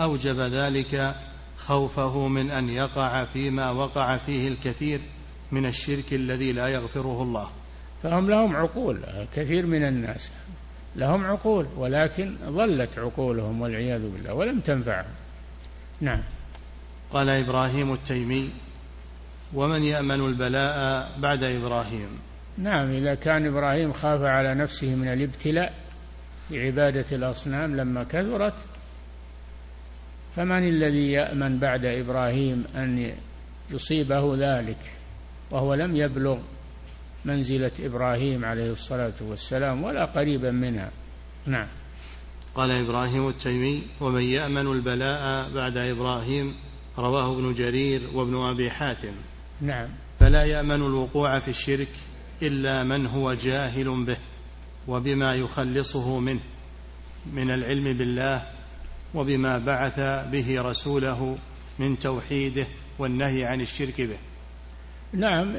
[0.00, 1.14] أوجب ذلك
[1.58, 5.00] خوفه من أن يقع فيما وقع فيه الكثير
[5.52, 7.50] من الشرك الذي لا يغفره الله.
[8.02, 9.00] فهم لهم عقول
[9.36, 10.30] كثير من الناس
[10.96, 15.14] لهم عقول ولكن ظلت عقولهم والعياذ بالله ولم تنفعهم.
[16.00, 16.22] نعم.
[17.12, 18.50] قال إبراهيم التيمي
[19.54, 22.08] ومن يأمن البلاء بعد إبراهيم؟
[22.58, 25.74] نعم إذا كان إبراهيم خاف على نفسه من الابتلاء
[26.50, 28.54] بعباده الأصنام لما كثرت
[30.36, 33.12] فمن الذي يأمن بعد إبراهيم أن
[33.70, 34.78] يصيبه ذلك؟
[35.50, 36.38] وهو لم يبلغ
[37.24, 40.90] منزلة إبراهيم عليه الصلاة والسلام ولا قريبا منها.
[41.46, 41.66] نعم.
[42.54, 46.54] قال إبراهيم التيمي ومن يأمن البلاء بعد إبراهيم؟
[46.98, 49.12] رواه ابن جرير وابن أبي حاتم.
[49.60, 49.88] نعم.
[50.20, 51.88] فلا يأمن الوقوع في الشرك؟
[52.46, 54.16] إلا من هو جاهل به
[54.88, 56.40] وبما يخلصه منه
[57.32, 58.42] من العلم بالله
[59.14, 59.98] وبما بعث
[60.32, 61.36] به رسوله
[61.78, 62.66] من توحيده
[62.98, 64.18] والنهي عن الشرك به.
[65.12, 65.54] نعم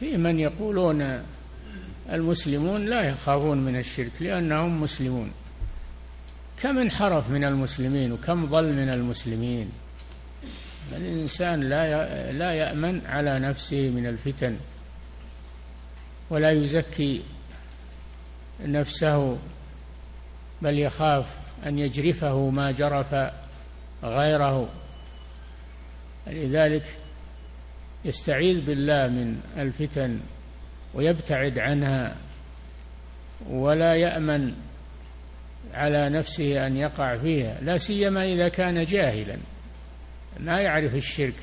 [0.00, 1.22] في من يقولون
[2.12, 5.30] المسلمون لا يخافون من الشرك لأنهم مسلمون.
[6.62, 9.68] كم انحرف من المسلمين وكم ضل من المسلمين؟
[10.96, 14.56] الإنسان لا لا يأمن على نفسه من الفتن.
[16.30, 17.22] ولا يزكي
[18.64, 19.38] نفسه
[20.62, 21.26] بل يخاف
[21.66, 23.14] أن يجرفه ما جرف
[24.02, 24.68] غيره.
[26.26, 26.84] لذلك
[28.04, 30.20] يستعيذ بالله من الفتن
[30.94, 32.16] ويبتعد عنها
[33.48, 34.54] ولا يأمن
[35.74, 39.36] على نفسه أن يقع فيها لا سيما إذا كان جاهلا.
[40.40, 41.34] ما يعرف الشرك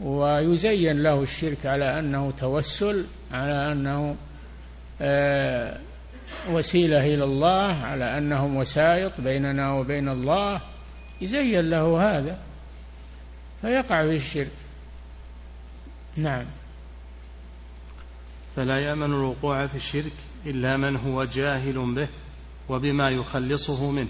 [0.00, 4.16] ويزين له الشرك على أنه توسل على أنه
[5.00, 5.78] آه،
[6.50, 10.60] وسيلة إلى الله على أنهم وسائط بيننا وبين الله.
[11.20, 12.38] يزين له هذا
[13.62, 14.50] فيقع في الشرك.
[16.16, 16.44] نعم.
[18.56, 20.12] فلا يأمن الوقوع في الشرك
[20.46, 22.08] إلا من هو جاهل به
[22.68, 24.08] وبما يخلصه منه.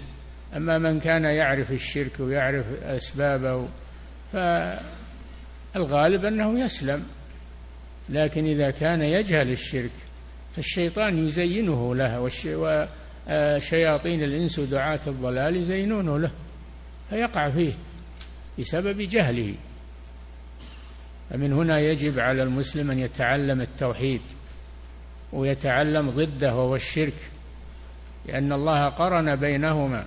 [0.55, 3.67] أما من كان يعرف الشرك ويعرف أسبابه
[5.77, 7.07] فالغالب أنه يسلم
[8.09, 9.91] لكن إذا كان يجهل الشرك
[10.55, 12.19] فالشيطان يزينه له
[13.27, 16.31] وشياطين الإنس ودعاة الضلال يزينونه له
[17.09, 17.73] فيقع فيه
[18.59, 19.55] بسبب جهله.
[21.29, 24.21] فمن هنا يجب على المسلم أن يتعلم التوحيد
[25.33, 27.13] ويتعلم ضده وهو الشرك
[28.25, 30.05] لأن الله قرن بينهما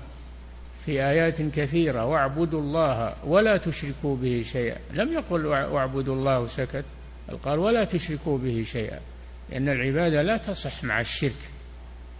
[0.86, 4.76] في آيات كثيرة واعبدوا الله ولا تشركوا به شيئا.
[4.94, 6.84] لم يقل واعبدوا الله سكت
[7.28, 8.98] بل قال ولا تشركوا به شيئا.
[9.50, 11.50] لأن العبادة لا تصح مع الشرك.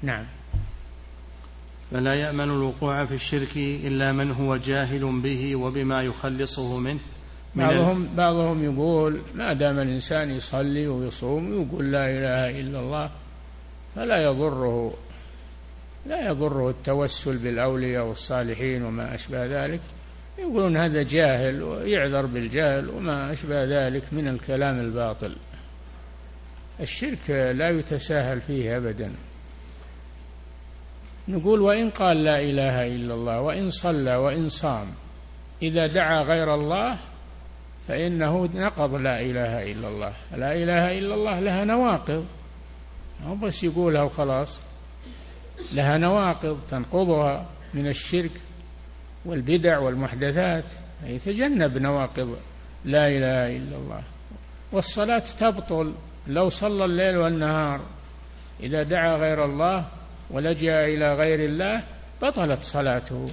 [0.03, 0.25] نعم.
[1.91, 7.01] فلا يأمن الوقوع في الشرك إلا من هو جاهل به وبما يخلصه منه.
[7.55, 13.11] بعضهم بعضهم يقول ما دام الإنسان يصلي ويصوم ويقول لا إله إلا الله
[13.97, 14.95] فلا يضره
[16.07, 19.81] لا يضره التوسل بالأولياء والصالحين وما أشبه ذلك.
[20.39, 25.37] يقولون هذا جاهل ويعذر بالجهل وما أشبه ذلك من الكلام الباطل.
[26.81, 29.13] الشرك لا يتساهل فيه أبدا.
[31.29, 34.87] نقول وإن قال لا إله إلا الله وإن صلى وإن صام
[35.63, 36.97] إذا دعا غير الله
[37.89, 40.13] فإنه نقض لا إله إلا الله.
[40.37, 42.27] لا إله إلا الله لها نواقض.
[43.25, 44.61] مو بس يقولها وخلاص.
[45.73, 48.31] لها نواقض تنقضها من الشرك
[49.25, 50.65] والبدع والمحدثات
[51.07, 52.37] يتجنب نواقض
[52.85, 54.03] لا إله إلا الله.
[54.73, 55.95] والصلاة تبطل
[56.27, 57.81] لو صلى الليل والنهار.
[58.61, 59.87] إذا دعا غير الله
[60.31, 61.83] ولجأ إلى غير الله
[62.23, 63.31] بطلت صلاته.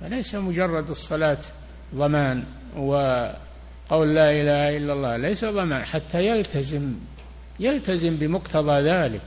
[0.00, 1.38] فليس مجرد الصلاة
[1.94, 2.44] ضمان
[2.76, 6.94] وقول لا إله إلا الله ليس ضمان حتى يلتزم
[7.60, 9.22] يلتزم بمقتضى ذلك.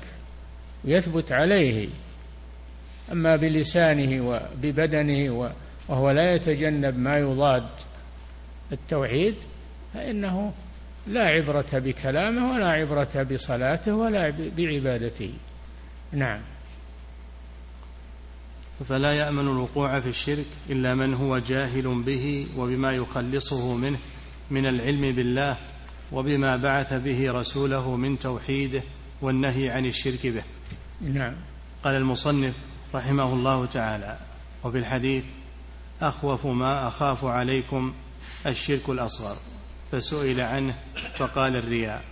[0.88, 1.90] ويثبت عليه
[3.12, 5.52] أما بلسانه وببدنه
[5.90, 7.68] وهو لا يتجنب ما يضاد
[8.72, 9.36] التوحيد
[9.94, 10.54] فإنه
[11.08, 15.34] لا عبرة بكلامه ولا عبرة بصلاته ولا بعبادته.
[16.12, 16.40] نعم.
[18.90, 23.98] فلا يأمن الوقوع في الشرك إلا من هو جاهل به وبما يخلصه منه
[24.52, 25.58] من العلم بالله
[26.12, 28.82] وبما بعث به رسوله من توحيده
[29.22, 30.44] والنهي عن الشرك به.
[31.02, 31.34] نعم.
[31.84, 32.54] قال المصنف
[32.96, 34.18] رحمه الله تعالى
[34.64, 35.24] وفي الحديث
[36.02, 37.94] أخوف ما أخاف عليكم
[38.46, 39.38] الشرك الأصغر.
[39.92, 40.76] فسئل عنه
[41.16, 42.04] فقال الرياء.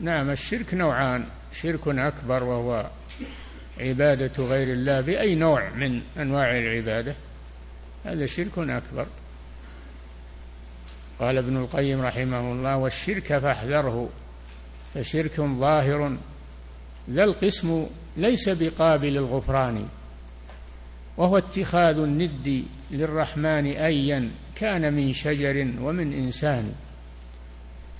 [0.00, 2.90] نعم الشرك نوعان شرك أكبر وهو
[3.78, 7.14] عبادة غير الله بأي نوع من أنواع العبادة
[8.04, 9.06] هذا شرك أكبر.
[11.20, 14.08] قال ابن القيم رحمه الله والشرك فاحذره
[14.94, 16.16] فشرك ظاهر
[17.10, 19.88] ذا القسم ليس بقابل الغفران
[21.16, 26.72] وهو اتخاذ الند للرحمن أيا كان من شجر ومن إنسان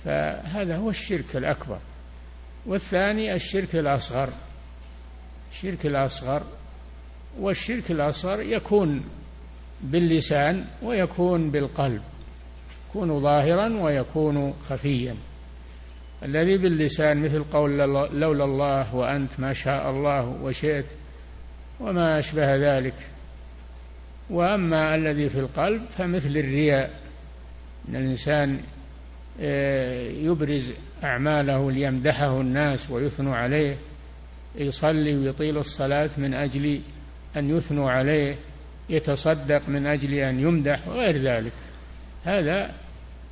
[0.05, 1.77] فهذا هو الشرك الأكبر.
[2.65, 4.29] والثاني الشرك الأصغر
[5.51, 6.43] الشرك الأصغر
[7.39, 9.03] والشرك الأصغر يكون
[9.81, 12.01] باللسان ويكون بالقلب
[12.89, 15.15] يكون ظاهرا ويكون خفيا.
[16.23, 17.77] الذي باللسان مثل قول
[18.19, 20.85] لولا الله وأنت ما شاء الله وشئت
[21.79, 22.95] وما أشبه ذلك.
[24.29, 26.91] وأما الذي في القلب فمثل الرياء
[27.89, 28.59] أن الإنسان
[29.41, 30.71] آه، يبرز
[31.03, 33.75] أعماله ليمدحه الناس ويثنوا عليه
[34.55, 36.81] يصلي ويطيل الصلاة من أجل
[37.37, 38.35] أن يثنوا عليه
[38.89, 41.51] يتصدق من أجل أن يمدح وغير ذلك.
[42.25, 42.71] هذا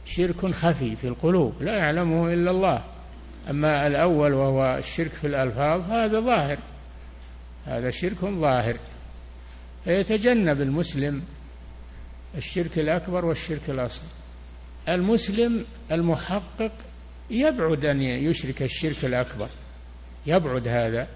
[0.07, 2.83] شرك خفي في القلوب لا يعلمه إلا الله.
[3.49, 6.57] أما الأول وهو الشرك في الألفاظ هذا ظاهر.
[7.65, 8.77] هذا شرك ظاهر.
[9.83, 11.21] فيتجنب المسلم
[12.37, 14.09] الشرك الأكبر والشرك الأصغر.
[14.89, 16.71] المسلم المحقق
[17.29, 19.49] يبعد أن يشرك الشرك الأكبر.
[20.25, 21.07] يبعد هذا.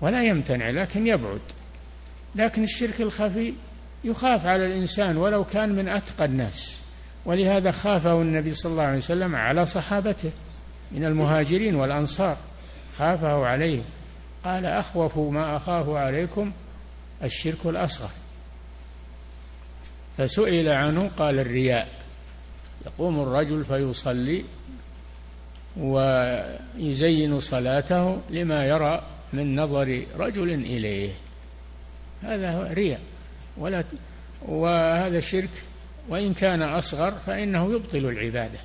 [0.00, 1.40] ولا يمتنع لكن يبعد.
[2.34, 3.54] لكن الشرك الخفي
[4.04, 6.87] يخاف على الإنسان ولو كان من أتقى الناس.
[7.28, 10.30] ولهذا خافه النبي صلى الله عليه وسلم على صحابته
[10.92, 12.36] من المهاجرين والأنصار.
[12.98, 13.82] خافه عليه
[14.44, 16.52] قال أخوف ما أخاف عليكم
[17.22, 18.10] الشرك الأصغر.
[20.18, 21.88] فسئل عنه قال الرياء.
[22.86, 24.44] يقوم الرجل فيصلي
[25.76, 31.12] ويزين صلاته لما يرى من نظر رجل إليه.
[32.22, 33.00] هذا رياء
[33.58, 33.84] ولا
[34.42, 35.50] وهذا شرك
[36.08, 38.58] وإن كان أصغر فإنه يبطل العبادة.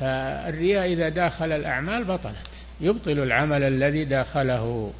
[0.00, 2.50] فالرياء إذا داخل الأعمال بطلت.
[2.80, 4.92] يبطل العمل الذي داخله.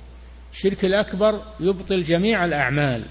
[0.52, 3.04] الشرك الأكبر يبطل جميع الأعمال.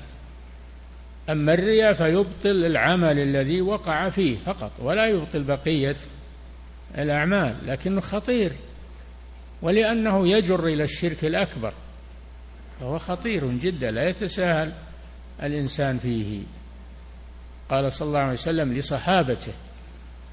[1.29, 5.95] أما الرياء فيبطل العمل الذي وقع فيه فقط ولا يبطل بقية
[6.97, 8.51] الأعمال لكنه خطير.
[9.61, 11.74] ولأنه يجر إلى الشرك الأكبر
[12.80, 14.71] فهو خطير جدا لا يتساهل
[15.43, 16.41] الإنسان فيه.
[17.74, 19.51] قال صلى الله عليه وسلم لصحابته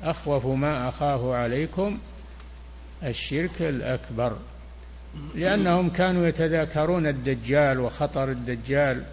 [0.03, 1.99] أخوف ما أخاف عليكم
[3.03, 4.37] الشرك الأكبر
[5.35, 9.05] لأنهم كانوا يتذاكرون الدجال وخطر الدجال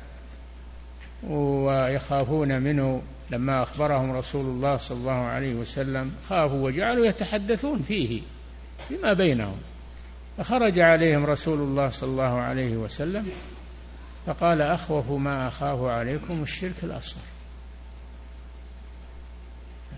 [1.24, 3.02] ويخافون منه.
[3.32, 8.22] لما أخبرهم رسول الله صلى الله عليه وسلم خافوا وجعلوا يتحدثون فيه
[8.88, 9.58] فيما بينهم
[10.38, 13.28] فخرج عليهم رسول الله صلى الله عليه وسلم
[14.26, 17.37] فقال أخوف ما أخاف عليكم الشرك الأصغر.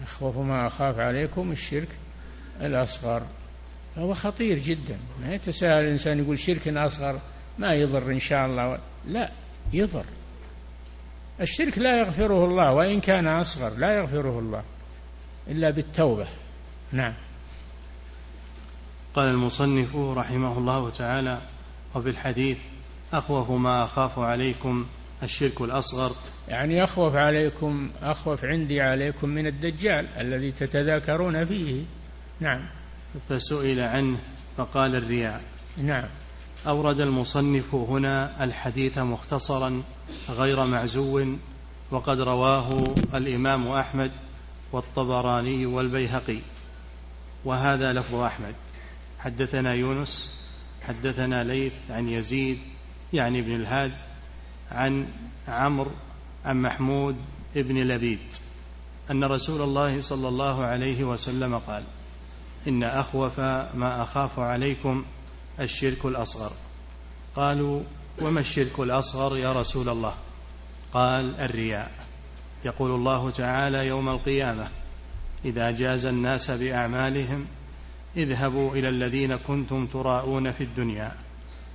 [0.03, 1.87] أخوف ما أخاف عليكم الشرك
[2.61, 3.21] الأصغر.
[3.97, 4.97] هو خطير جدا.
[5.21, 7.19] ما يتساهل الإنسان يقول شرك أصغر
[7.57, 8.79] ما يضر إن شاء الله.
[9.07, 9.31] لا
[9.73, 10.05] يضر.
[11.41, 14.63] الشرك لا يغفره الله وإن كان أصغر لا يغفره الله
[15.47, 16.27] إلا بالتوبة.
[16.91, 17.13] نعم.
[19.15, 21.41] قال المصنف رحمه الله تعالى
[21.95, 22.57] وفي الحديث
[23.13, 24.85] أخوف ما أخاف عليكم
[25.23, 26.15] الشرك الأصغر
[26.49, 31.83] يعني أخوف عليكم أخوف عندي عليكم من الدجال الذي تتذاكرون فيه.
[32.39, 32.61] نعم.
[33.29, 34.17] فسئل عنه
[34.57, 35.41] فقال الرياء.
[35.77, 36.05] نعم.
[36.67, 39.83] أورد المصنف هنا الحديث مختصرا
[40.29, 41.25] غير معزو
[41.91, 42.83] وقد رواه
[43.13, 44.11] الإمام أحمد
[44.71, 46.39] والطبراني والبيهقي.
[47.45, 48.55] وهذا لفظ أحمد.
[49.19, 50.29] حدثنا يونس
[50.87, 52.59] حدثنا ليث عن يزيد
[53.13, 53.91] يعني ابن الهاد
[54.71, 55.07] عن
[55.47, 55.91] عمرو
[56.49, 57.15] عن محمود
[57.55, 58.19] ابن لبيد
[59.11, 61.83] أن رسول الله صلى الله عليه وسلم قال
[62.67, 63.39] إن أخوف
[63.75, 65.05] ما أخاف عليكم
[65.59, 66.51] الشرك الأصغر.
[67.35, 67.81] قالوا
[68.21, 70.13] وما الشرك الأصغر يا رسول الله؟
[70.93, 71.91] قال الرياء.
[72.65, 74.67] يقول الله تعالى يوم القيامة
[75.45, 77.45] إذا جاز الناس بأعمالهم
[78.17, 81.11] اذهبوا إلى الذين كنتم تراءون في الدنيا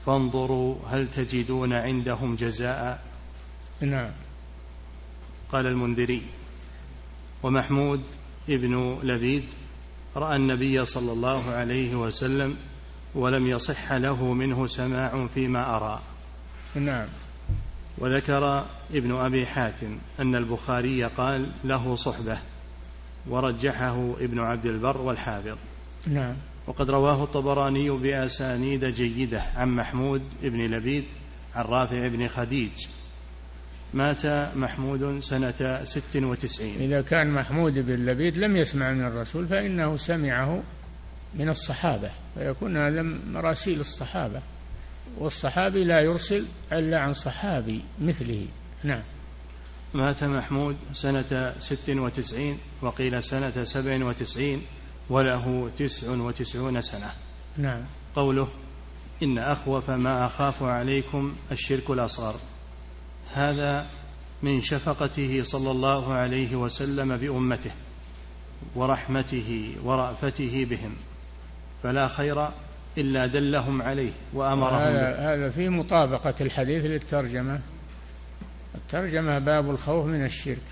[0.06, 3.02] فانظروا هل تجدون عندهم جزاء.
[3.80, 4.23] نعم.
[5.52, 6.22] قال المنذري
[7.42, 8.00] ومحمود
[8.48, 9.44] ابن لبيد
[10.16, 12.56] رأى النبي صلى الله عليه وسلم
[13.14, 16.00] ولم يصح له منه سماع فيما أرى.
[16.74, 17.06] نعم.
[17.98, 22.38] وذكر ابن أبي حاتم أن البخاري قال له صحبة
[23.28, 25.56] ورجحه ابن عبد البر والحافظ.
[26.06, 26.34] نعم.
[26.66, 31.04] وقد رواه الطبراني بأسانيد جيدة عن محمود بن لبيد
[31.54, 32.70] عن رافع بن خديج
[33.94, 34.26] مات
[34.56, 36.80] محمود سنة ست وتسعين.
[36.80, 40.62] إذا كان محمود بن لبيد لم يسمع من الرسول فإنه سمعه
[41.34, 44.42] من الصحابة فيكون هذا مراسيل الصحابة
[45.18, 48.46] والصحابي لا يرسل إلا عن صحابي مثله.
[48.84, 49.02] نعم.
[49.94, 54.62] مات محمود سنة ست وتسعين وقيل سنة سبع وتسعين
[55.10, 57.10] وله تسع وتسعون سنة.
[57.56, 57.80] نعم.
[58.16, 58.48] قوله
[59.22, 62.34] إن أخوف ما أخاف عليكم الشرك الأصغر.
[63.34, 63.86] هذا
[64.42, 67.70] من شفقته صلى الله عليه وسلم بأمته
[68.74, 70.96] ورحمته ورأفته بهم
[71.82, 72.48] فلا خير
[72.98, 77.60] إلا دلهم عليه وأمرهم هذا, هذا في مطابقة الحديث للترجمة.
[78.74, 80.66] الترجمة باب الخوف من الشرك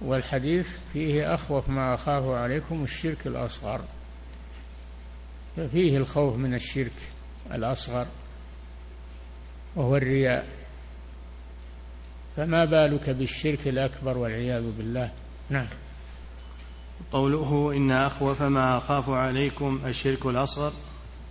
[0.00, 3.80] والحديث فيه أخوف ما أخاف عليكم الشرك الأصغر.
[5.56, 6.92] ففيه الخوف من الشرك
[7.54, 8.06] الأصغر
[9.76, 10.59] وهو الرياء.
[12.36, 15.10] فما بالك بالشرك الأكبر والعياذ بالله؟
[15.50, 15.66] نعم.
[17.12, 20.72] قوله إن أخوف ما أخاف عليكم الشرك الأصغر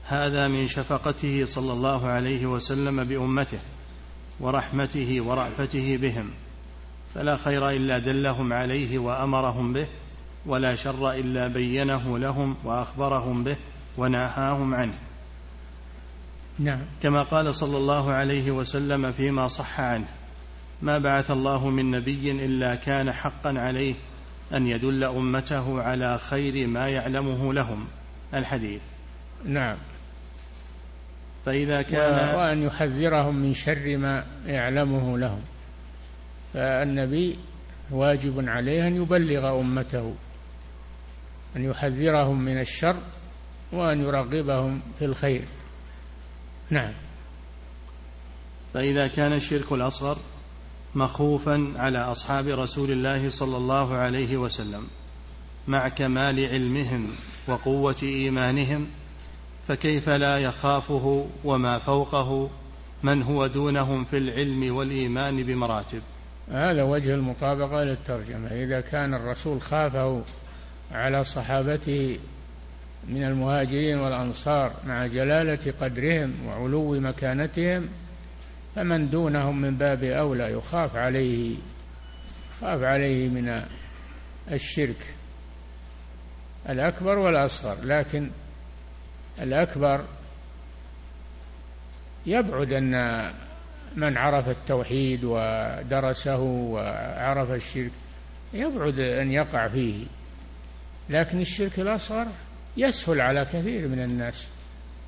[0.08, 3.60] هذا من شفقته صلى الله عليه وسلم بأمته
[4.40, 6.30] ورحمته ورأفته بهم
[7.16, 9.88] فلا خير إلا دلهم عليه وأمرهم به
[10.46, 13.56] ولا شر إلا بينه لهم وأخبرهم به
[13.98, 14.94] ونهاهم عنه.
[16.60, 16.82] نعم.
[17.04, 20.08] كما قال صلى الله عليه وسلم فيما صح عنه.
[20.82, 23.94] ما بعث الله من نبي إلا كان حقا عليه
[24.54, 27.88] أن يدل أمته على خير ما يعلمه لهم.
[28.34, 28.82] الحديث.
[29.46, 29.78] نعم.
[31.46, 35.42] فإذا كان وأن يحذرهم من شر ما يعلمه لهم.
[36.54, 37.38] فالنبي
[37.92, 40.16] واجب عليه أن يبلغ أمته
[41.56, 42.96] أن يحذرهم من الشر
[43.72, 45.44] وأن يرغبهم في الخير.
[46.70, 46.94] نعم.
[48.74, 50.18] فإذا كان الشرك الأصغر
[50.96, 54.88] مخوفا على أصحاب رسول الله صلى الله عليه وسلم
[55.68, 57.08] مع كمال علمهم
[57.48, 58.88] وقوة إيمانهم
[59.68, 62.50] فكيف لا يخافه وما فوقه
[63.04, 66.02] من هو دونهم في العلم والإيمان بمراتب؟
[66.52, 68.48] هذا وجه المطابقة للترجمة.
[68.48, 70.24] إذا كان الرسول خافه
[70.92, 72.20] على صحابته
[73.08, 77.90] من المهاجرين والأنصار مع جلالة قدرهم وعلو مكانتهم
[78.76, 81.56] فمن دونهم من باب أولى يخاف عليه
[82.62, 83.66] خاف عليه من
[84.52, 85.16] الشرك.
[86.70, 87.78] الأكبر والأصغر.
[87.84, 88.30] لكن
[89.42, 90.06] الأكبر
[92.26, 92.94] يبعد أن
[93.96, 97.92] من عرف التوحيد ودرسه وعرف الشرك
[98.54, 100.06] يبعد أن يقع فيه.
[101.10, 102.28] لكن الشرك الأصغر
[102.78, 104.48] يسهل على كثير من الناس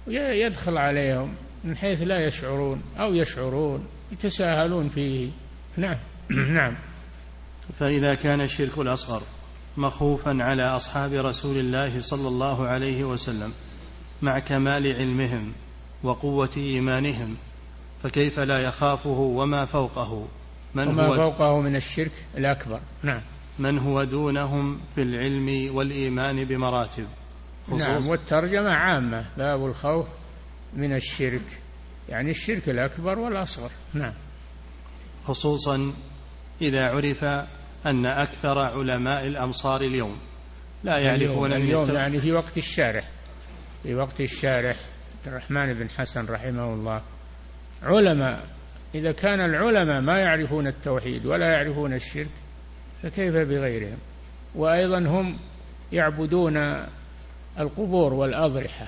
[0.08, 1.36] ويدخل عليهم.
[1.64, 5.30] من حيث لا يشعرون أو يشعرون يتساهلون فيه.
[5.78, 5.98] نعم.
[6.58, 6.76] نعم.
[7.80, 9.22] فإذا كان الشرك الأصغر
[9.78, 13.54] مخوفا على أصحاب رسول الله صلى الله عليه وسلم
[14.22, 15.54] مع كمال علمهم
[16.04, 17.36] وقوة إيمانهم
[18.04, 20.28] فكيف لا يخافه وما فوقه؟
[20.76, 22.80] من وما هو فوقه من الشرك الأكبر.
[23.04, 23.22] نعم.
[23.60, 27.08] من هو دونهم في العلم والإيمان بمراتب؟
[27.78, 28.08] نعم.
[28.08, 30.06] والترجمة عامة باب الخوف
[30.74, 31.42] من الشرك.
[32.10, 33.72] يعني الشرك الأكبر والأصغر.
[33.94, 34.14] نعم.
[35.26, 35.94] خصوصا
[36.62, 37.24] إذا عرف
[37.86, 40.18] أن أكثر علماء الأمصار اليوم
[40.84, 43.08] لا يعرفون اليوم, اليوم يعني في وقت الشارح.
[43.84, 44.76] في وقت الشارح
[45.28, 47.02] الرحمن بن حسن رحمه الله.
[47.84, 48.48] علماء
[48.96, 52.30] إذا كان العلماء ما يعرفون التوحيد ولا يعرفون الشرك
[53.04, 53.98] فكيف بغيرهم؟
[54.56, 55.38] وأيضا هم
[55.92, 56.86] يعبدون
[57.60, 58.88] القبور والأضرحة.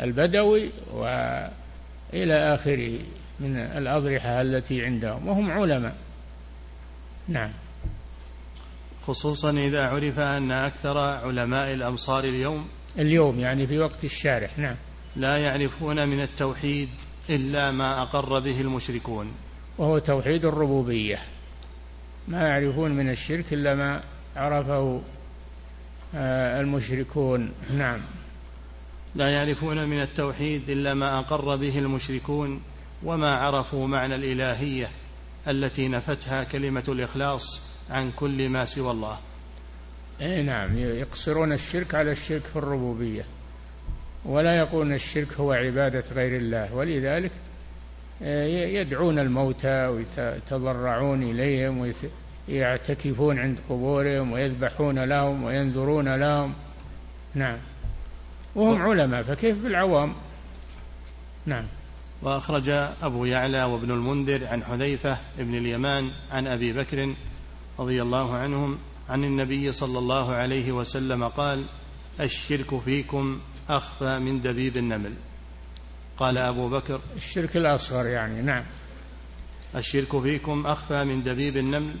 [0.00, 2.98] البدوي وإلى آخره
[3.40, 5.96] من الأضرحة التي عندهم وهم علماء.
[7.28, 7.52] نعم.
[9.06, 14.76] خصوصا إذا عرف أن أكثر علماء الأمصار اليوم اليوم يعني في وقت الشارح نعم.
[15.16, 16.88] لا يعرفون من التوحيد
[17.30, 19.32] إلا ما أقر به المشركون.
[19.78, 21.18] وهو توحيد الربوبية.
[22.28, 24.02] ما يعرفون من الشرك إلا ما
[24.36, 25.00] عرفه
[26.14, 27.52] آه، المشركون.
[27.76, 28.00] نعم.
[29.14, 32.60] لا يعرفون من التوحيد إلا ما أقر به المشركون
[33.04, 34.88] وما عرفوا معنى الإلهية
[35.48, 39.18] التي نفتها كلمة الإخلاص عن كل ما سوى الله.
[40.20, 43.24] أي نعم يقصرون الشرك على الشرك في الربوبية
[44.24, 47.32] ولا يقولون الشرك هو عبادة غير الله ولذلك
[48.22, 51.92] آه، يدعون الموتى ويتضرعون إليهم
[52.48, 56.54] ويعتكفون عند قبورهم ويذبحون لهم وينذرون لهم.
[57.34, 57.58] نعم.
[58.54, 60.14] وهم علماء فكيف بالعوام؟
[61.46, 61.66] نعم.
[62.22, 62.68] وأخرج
[63.02, 67.14] أبو يعلى وابن المنذر عن حذيفة بن اليمان عن أبي بكر
[67.78, 68.78] رضي الله عنهم
[69.08, 71.64] عن النبي صلى الله عليه وسلم قال
[72.20, 75.14] الشرك فيكم أخفى من دبيب النمل.
[76.18, 78.64] قال أبو بكر الشرك الأصغر يعني نعم.
[79.76, 81.94] الشرك فيكم أخفى من دبيب النمل.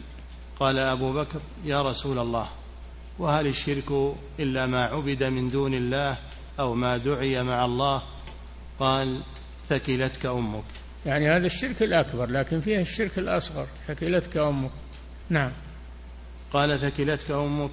[0.60, 2.48] قال أبو بكر يا رسول الله
[3.18, 6.18] وهل الشرك إلا ما عبد من دون الله
[6.60, 8.02] أو ما دعي مع الله
[8.78, 9.20] قال
[9.68, 10.64] ثكلتك أمك.
[11.06, 14.70] يعني هذا الشرك الأكبر لكن فيه الشرك الأصغر ثكلتك أمك.
[15.30, 15.52] نعم.
[16.52, 17.70] قال ثكلتك أمك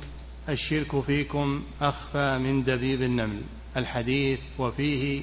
[0.49, 3.41] الشرك فيكم أخفى من دبيب النمل.
[3.77, 5.21] الحديث وفيه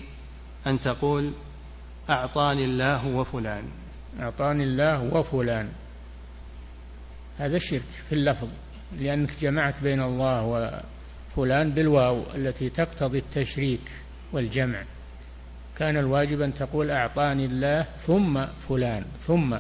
[0.67, 1.33] أن تقول
[2.11, 3.65] أعطاني الله وفلان.
[4.21, 5.69] أعطاني الله وفلان.
[7.39, 8.49] هذا الشرك في اللفظ
[9.01, 10.43] لأنك جمعت بين الله
[11.35, 13.81] وفلان بالواو التي تقتضي التشريك
[14.33, 14.83] والجمع.
[15.79, 19.57] كان الواجب أن تقول أعطاني الله ثم فلان ثم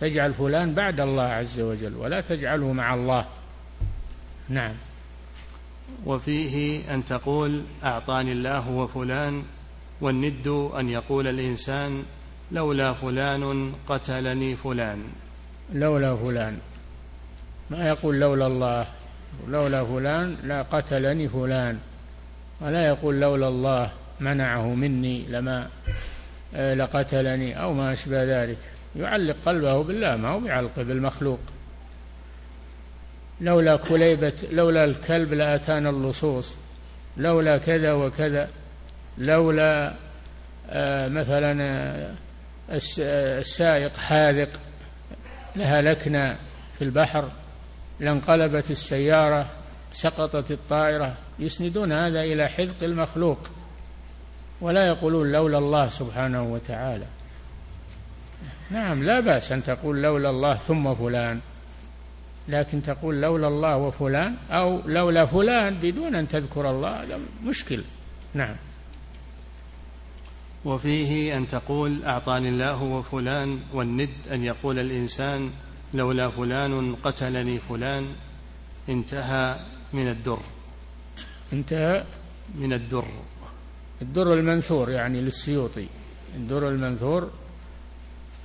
[0.00, 3.26] تجعل فلان بعد الله عز وجل ولا تجعله مع الله.
[4.48, 4.74] نعم.
[6.06, 9.42] وفيه أن تقول أعطاني الله وفلان
[10.00, 12.02] والند أن يقول الإنسان
[12.52, 15.04] لولا فلان قتلني فلان.
[15.72, 16.58] لولا فلان.
[17.70, 18.86] ما يقول لولا الله؟
[19.48, 21.78] لولا فلان لا قتلني فلان.
[22.60, 25.68] ولا يقول لولا الله منعه مني لما
[26.54, 28.58] آه، لقتلني أو ما أشبه ذلك.
[28.96, 31.40] يعلق قلبه بالله ما هو بيعلقه بالمخلوق.
[33.40, 36.54] لولا كليبة لولا الكلب لأتانا اللصوص.
[37.16, 38.48] لولا كذا وكذا.
[39.18, 39.94] لولا
[40.70, 42.14] آه مثلا آه
[43.38, 44.48] السائق حاذق.
[45.56, 46.36] لهلكنا
[46.78, 47.28] في البحر.
[48.00, 49.46] لانقلبت السيارة
[49.92, 51.14] سقطت الطائرة.
[51.38, 53.38] يسندون هذا إلى حذق المخلوق.
[54.60, 57.06] ولا يقولون لولا الله سبحانه وتعالى.
[58.70, 61.40] نعم لا بأس أن تقول لولا الله ثم فلان.
[62.48, 67.80] لكن تقول لولا الله وفلان أو لولا فلان بدون أن تذكر الله هذا مشكل.
[68.34, 68.56] نعم.
[70.64, 75.50] وفيه أن تقول أعطاني الله وفلان والند أن يقول الإنسان
[75.94, 78.06] لولا فلان قتلني فلان.
[78.88, 79.56] انتهى
[79.92, 80.40] من الدر.
[81.52, 82.04] انتهى
[82.54, 83.08] من الدر.
[84.02, 85.86] الدر المنثور يعني للسيوطي.
[86.36, 87.30] الدر المنثور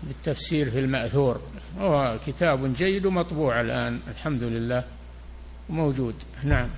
[0.04, 1.42] بالتفسير في المأثور.
[1.80, 4.84] هو كتاب جيد ومطبوع الآن الحمد لله
[5.70, 6.70] موجود نعم.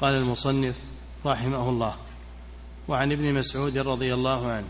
[0.00, 0.74] قال المصنف
[1.26, 1.96] رحمه الله.
[2.88, 4.68] وعن ابن مسعود رضي الله عنه.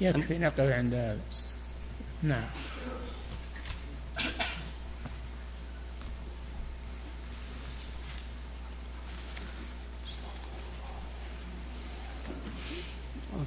[0.00, 1.20] يكفي نقف عند هذا.
[2.22, 2.48] نعم.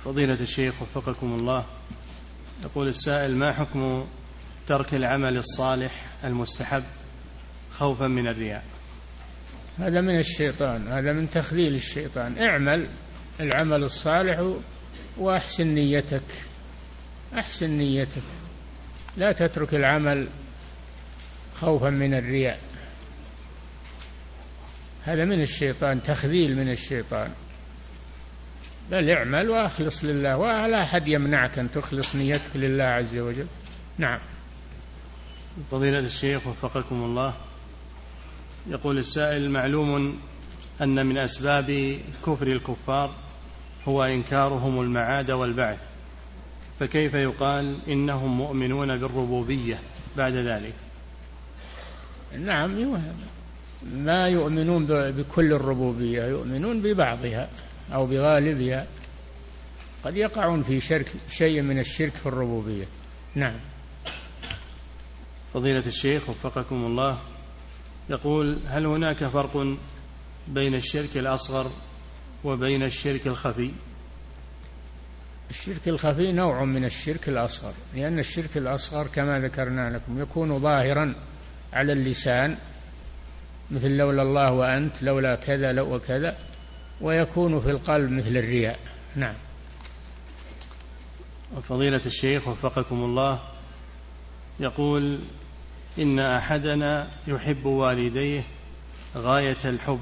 [0.05, 1.65] فضيلة الشيخ وفقكم الله.
[2.63, 4.05] يقول السائل ما حكم
[4.67, 6.83] ترك العمل الصالح المستحب
[7.73, 8.63] خوفا من الرياء؟
[9.79, 12.37] هذا من الشيطان هذا من تخذيل الشيطان.
[12.37, 12.87] اعمل
[13.39, 14.53] العمل الصالح
[15.17, 16.21] واحسن نيتك
[17.33, 18.21] احسن نيتك.
[19.17, 20.27] لا تترك العمل
[21.55, 22.59] خوفا من الرياء.
[25.03, 27.31] هذا من الشيطان تخذيل من الشيطان.
[28.91, 33.47] بل اعمل واخلص لله ولا أحد يمنعك أن تخلص نيتك لله عز وجل.
[33.97, 34.19] نعم.
[35.71, 37.33] فضيلة الشيخ وفقكم الله
[38.67, 40.19] يقول السائل معلوم
[40.81, 43.13] أن من أسباب كفر الكفار
[43.87, 45.79] هو إنكارهم المعاد والبعث
[46.79, 49.79] فكيف يقال إنهم مؤمنون بالربوبية
[50.17, 50.73] بعد ذلك؟
[52.39, 52.99] نعم
[53.93, 57.49] ما يؤمنون بكل الربوبية يؤمنون ببعضها.
[57.93, 58.87] أو بغالبها
[60.03, 62.85] قد يقعون في شرك شيء من الشرك في الربوبية.
[63.35, 63.59] نعم.
[65.53, 67.19] فضيلة الشيخ وفقكم الله
[68.09, 69.77] يقول هل هناك فرق
[70.47, 71.71] بين الشرك الأصغر
[72.43, 73.71] وبين الشرك الخفي؟
[75.49, 81.15] الشرك الخفي نوع من الشرك الأصغر لأن الشرك الأصغر كما ذكرنا لكم يكون ظاهرا
[81.73, 82.57] على اللسان
[83.71, 86.37] مثل لولا الله وأنت لولا كذا لو وكذا
[87.01, 88.79] ويكون في القلب مثل الرياء.
[89.15, 89.35] نعم.
[91.69, 93.39] فضيلة الشيخ وفقكم الله
[94.59, 95.19] يقول
[95.99, 98.43] إن أحدنا يحب والديه
[99.15, 99.99] غاية الحب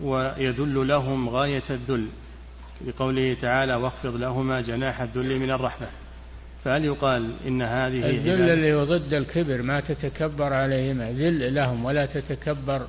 [0.00, 2.06] ويذل لهم غاية الذل.
[2.86, 5.86] لقوله تعالى واخفض لهما جناح الذل من الرحمة.
[6.64, 11.12] فهل يقال إن هذه الذل اللي ضد الكبر ما تتكبر عليهما.
[11.12, 12.86] ذل لهم ولا تتكبر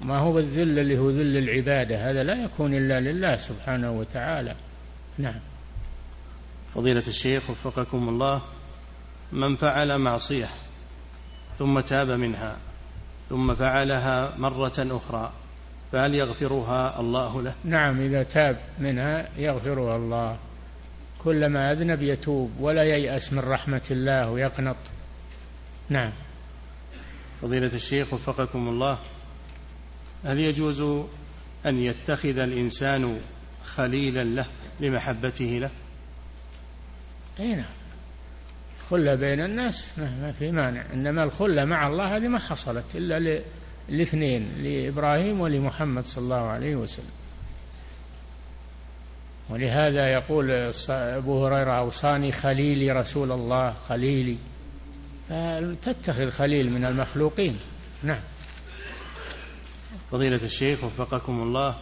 [0.00, 4.54] ما هو الذل اللي هو ذل العبادة هذا لا يكون إلا لله سبحانه وتعالى.
[5.18, 5.40] نعم.
[6.74, 8.42] فضيلة الشيخ وفقكم الله
[9.32, 10.48] من فعل معصية
[11.58, 12.56] ثم تاب منها
[13.30, 15.32] ثم فعلها مرة أخرى
[15.92, 20.36] فهل يغفرها الله له؟ نعم إذا تاب منها يغفرها الله.
[21.18, 24.76] كلما أذنب يتوب ولا ييأس من رحمة الله ويقنط.
[25.88, 26.12] نعم.
[27.42, 28.98] فضيلة الشيخ وفقكم الله
[30.24, 30.80] هل يجوز
[31.66, 33.20] أن يتخذ الإنسان
[33.64, 34.46] خليلا له
[34.80, 35.70] لمحبته له؟
[37.40, 37.64] أي نعم.
[38.90, 40.84] خلة بين الناس ما في مانع.
[40.92, 43.40] إنما الخلة مع الله هذه ما حصلت إلا
[43.88, 47.10] لإثنين لإبراهيم ولمحمد صلى الله عليه وسلم.
[49.50, 50.50] ولهذا يقول
[50.90, 54.36] أبو هريرة أوصاني خليلي رسول الله خليلي.
[55.28, 57.58] فتتخذ خليل من المخلوقين.
[58.02, 58.20] نعم.
[60.14, 61.76] فضيلة الشيخ وفقكم الله.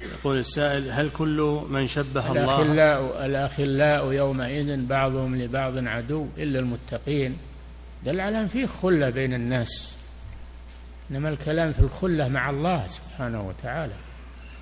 [0.00, 7.36] يقول السائل هل كل من شبه الله؟ الأخلاء الأخلاء يومئذ بعضهم لبعض عدو إلا المتقين.
[8.04, 9.96] دل على أن فيه خلة بين الناس.
[11.10, 13.94] إنما الكلام في الخلة مع الله سبحانه وتعالى.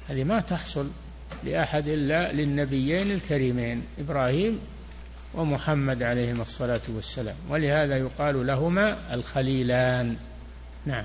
[0.09, 0.91] هذه ما تحصل
[1.45, 4.61] لأحد إلا للنبيين الكريمين إبراهيم
[5.35, 7.37] ومحمد عليهما الصلاة والسلام.
[7.51, 10.17] ولهذا يقال لهما الخليلان.
[10.87, 11.05] نعم.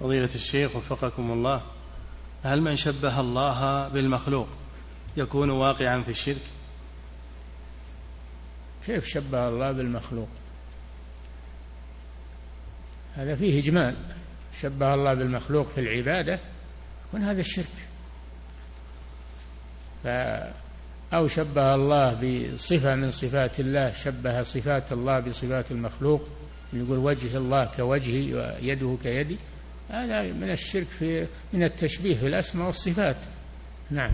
[0.00, 1.62] فضيلة الشيخ وفقكم الله
[2.42, 4.48] هل من شبه الله بالمخلوق
[5.16, 6.42] يكون واقعا في الشرك؟
[8.86, 10.28] كيف شبه الله بالمخلوق؟
[13.14, 13.96] هذا فيه إجمال.
[14.60, 16.40] شبه الله بالمخلوق في العبادة
[17.08, 17.74] يكون هذا الشرك.
[20.04, 20.06] ف
[21.14, 26.28] أو شبه الله بصفة من صفات الله شبه صفات الله بصفات المخلوق
[26.72, 29.38] يقول وجه الله كوجهي ويده كيدي.
[29.90, 33.16] هذا من الشرك في من التشبيه في الأسماء والصفات.
[33.90, 34.12] نعم.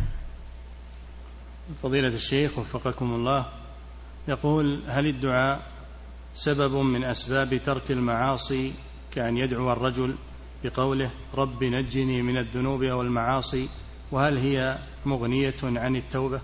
[1.83, 3.47] فضيلة الشيخ وفقكم الله
[4.29, 5.63] يقول هل الدعاء
[6.35, 8.73] سبب من أسباب ترك المعاصي
[9.15, 10.15] كأن يدعو الرجل
[10.65, 13.69] بقوله رب نجني من الذنوب والمعاصي
[14.11, 16.41] وهل هي مغنية عن التوبة؟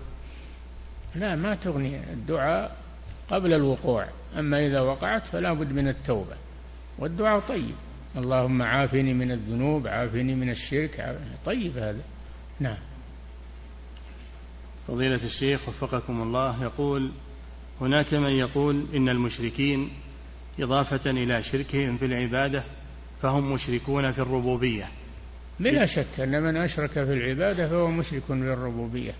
[1.15, 2.77] لا ما تغني الدعاء
[3.29, 4.07] قبل الوقوع
[4.37, 6.35] أما إذا وقعت فلا بد من التوبة.
[6.99, 7.75] والدعاء طيب.
[8.17, 11.35] اللهم عافني من الذنوب عافني من الشرك عافني.
[11.45, 12.01] طيب هذا.
[12.59, 12.77] نعم.
[14.87, 17.11] فضيلة الشيخ وفقكم الله يقول
[17.81, 19.89] هناك من يقول إن المشركين
[20.59, 22.63] إضافة إلى شركهم في العبادة
[23.21, 24.89] فهم مشركون في الربوبية.
[25.59, 29.13] بلا شك أن من أشرك في العبادة فهو مشرك في الربوبية.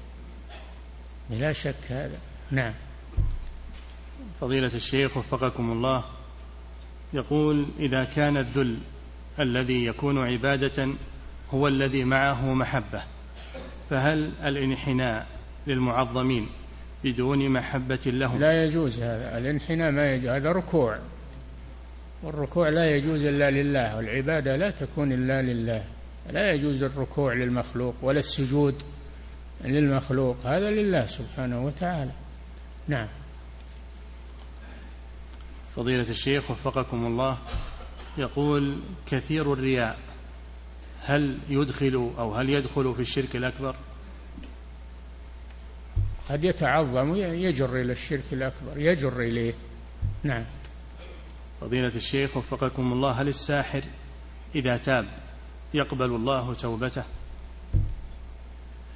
[1.29, 2.17] بلا شك هذا.
[2.51, 2.73] نعم.
[4.41, 6.03] فضيلة الشيخ وفقكم الله
[7.13, 8.77] يقول إذا كان الذل
[9.39, 10.87] الذي يكون عبادة
[11.53, 13.03] هو الذي معه محبة
[13.89, 15.27] فهل الانحناء
[15.67, 16.47] للمعظمين
[17.03, 20.99] بدون محبة لهم؟ لا يجوز هذا الانحناء ما يجوز هذا ركوع.
[22.23, 25.83] والركوع لا يجوز إلا لله والعبادة لا تكون إلا لله.
[26.31, 28.75] لا يجوز الركوع للمخلوق ولا السجود
[29.65, 32.11] للمخلوق هذا لله سبحانه وتعالى.
[32.87, 33.07] نعم.
[35.79, 37.37] فضيلة الشيخ وفقكم الله
[38.17, 39.99] يقول كثير الرياء
[41.05, 43.75] هل يدخل أو هل يدخل في الشرك الأكبر؟
[46.29, 49.53] قد يتعظم يجر إلى الشرك الأكبر يجر إليه.
[50.23, 50.45] نعم.
[51.61, 53.81] فضيلة الشيخ وفقكم الله هل الساحر
[54.55, 55.05] إذا تاب
[55.73, 57.03] يقبل الله توبته؟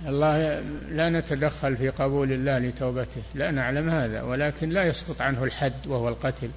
[0.06, 0.60] الله
[0.90, 6.10] لا نتدخل في قبول الله لتوبته لا نعلم هذا ولكن لا يسقط عنه الحد وهو
[6.10, 6.50] القتل.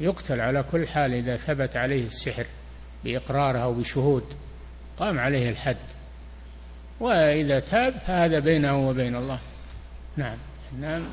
[0.00, 2.46] يقتل على كل حال إذا ثبت عليه السحر
[3.04, 4.24] بإقراره أو بشهود
[4.98, 5.76] قام عليه الحد.
[7.00, 9.38] وإذا تاب فهذا بينه وبين الله.
[10.16, 10.38] نعم.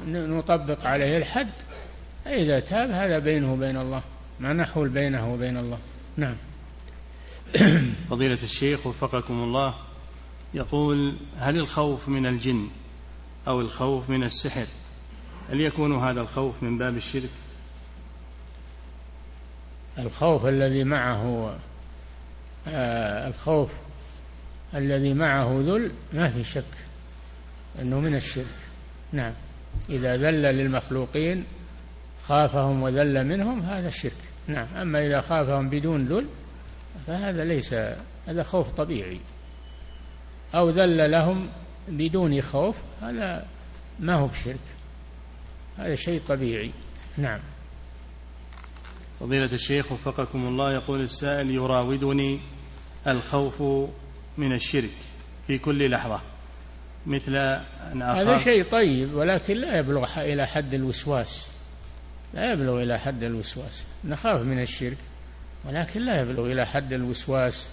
[0.07, 1.49] نطبق عليه الحد.
[2.27, 4.03] إذا تاب هذا بينه وبين الله.
[4.39, 5.77] ما نحول بينه وبين الله.
[6.17, 6.35] نعم.
[8.09, 9.75] فضيلة الشيخ وفقكم الله
[10.53, 12.67] يقول هل الخوف من الجن
[13.47, 14.65] أو الخوف من السحر
[15.49, 17.29] هل يكون هذا الخوف من باب الشرك؟
[19.99, 21.55] الخوف الذي معه
[22.67, 23.69] آه الخوف
[24.75, 26.63] الذي معه ذل ما في شك
[27.81, 28.45] أنه من الشرك.
[29.11, 29.33] نعم.
[29.89, 31.45] إذا ذل للمخلوقين
[32.27, 34.11] خافهم وذل منهم هذا الشرك
[34.47, 34.67] نعم.
[34.81, 36.25] أما إذا خافهم بدون ذل
[37.07, 37.73] فهذا ليس
[38.27, 39.19] هذا خوف طبيعي.
[40.55, 41.49] أو ذل لهم
[41.87, 43.45] بدون خوف هذا
[43.99, 44.59] ما هو بشرك.
[45.77, 46.71] هذا شيء طبيعي.
[47.17, 47.39] نعم.
[49.23, 52.39] فضيلة الشيخ وفقكم الله يقول السائل يراودني
[53.07, 53.61] الخوف
[54.37, 54.89] من الشرك
[55.47, 56.21] في كل لحظة
[57.05, 61.47] مثل أن هذا شيء طيب ولكن لا يبلغ إلى حد الوسواس.
[62.33, 63.83] لا يبلغ إلى حد الوسواس.
[64.05, 64.97] نخاف من الشرك
[65.65, 67.69] ولكن لا يبلغ إلى حد الوسواس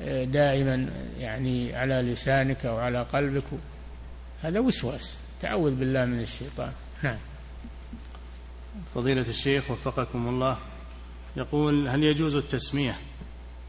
[0.00, 3.44] ودائما يعني على لسانك أو على قلبك.
[4.42, 5.14] هذا وسواس.
[5.40, 6.72] تعوذ بالله من الشيطان.
[7.02, 7.18] نعم.
[8.94, 10.58] فضيلة الشيخ وفقكم الله
[11.36, 12.96] يقول هل يجوز التسمية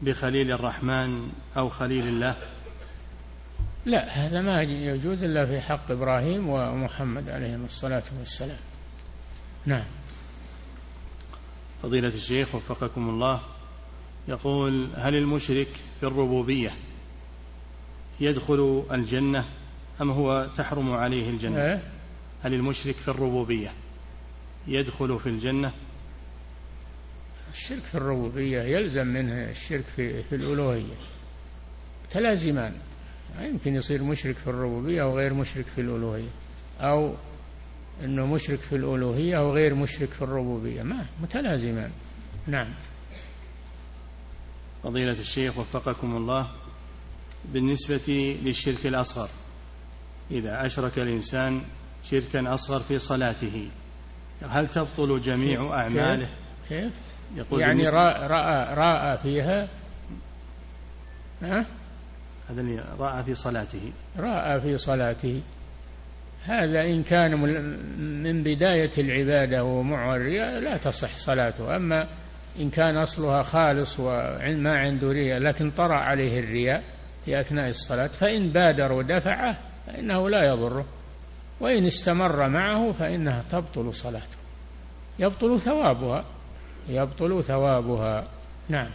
[0.02, 2.36] بخليل الرحمن أو خليل الله؟
[3.86, 8.58] لا هذا ما يجوز إلا في حق إبراهيم ومحمد عليهم الصلاة والسلام.
[9.66, 9.84] نعم.
[11.82, 13.40] فضيلة الشيخ وفقكم الله
[14.28, 15.68] يقول هل المشرك
[16.00, 16.70] في الربوبية
[18.20, 19.44] يدخل الجنة
[20.00, 21.82] أم هو تحرم عليه الجنة؟ إيه؟
[22.42, 23.72] هل المشرك في الربوبية؟
[24.66, 25.72] يدخل في الجنة.
[27.52, 30.94] الشرك في الربوبية يلزم منه الشرك في, في الألوهية.
[32.10, 32.74] تلازمان.
[33.40, 36.30] يمكن يصير مشرك في الربوبية أو غير مشرك في الألوهية.
[36.80, 37.14] أو
[38.04, 40.82] أنه مشرك في الألوهية أو غير مشرك في الربوبية.
[40.82, 41.90] ما متلازمان.
[42.46, 42.68] نعم.
[44.82, 46.50] فضيلة الشيخ وفقكم الله.
[47.52, 49.28] بالنسبة للشرك الأصغر
[50.30, 51.62] إذا أشرك الإنسان
[52.04, 53.68] شركا أصغر في صلاته
[54.50, 56.26] هل تبطل جميع أعماله؟
[56.68, 56.92] كيف؟
[57.36, 59.68] يقول يعني رأى, رأى, رأى فيها؟
[61.42, 61.66] ها؟
[62.50, 63.92] هذا اللي رأى في صلاته.
[64.18, 65.40] رأى في صلاته.
[66.44, 67.40] هذا إن كان
[68.22, 71.76] من بداية العبادة ومع الرياء لا تصح صلاته.
[71.76, 72.06] أما
[72.60, 76.82] إن كان أصلها خالص وما عنده رياء لكن طرأ عليه الرياء
[77.24, 80.86] في أثناء الصلاة فإن بادر ودفعه فإنه لا يضره.
[81.64, 84.36] وإن استمر معه فإنها تبطل صلاته.
[85.18, 86.24] يبطل ثوابها
[86.88, 88.24] يبطل ثوابها.
[88.68, 88.90] نعم.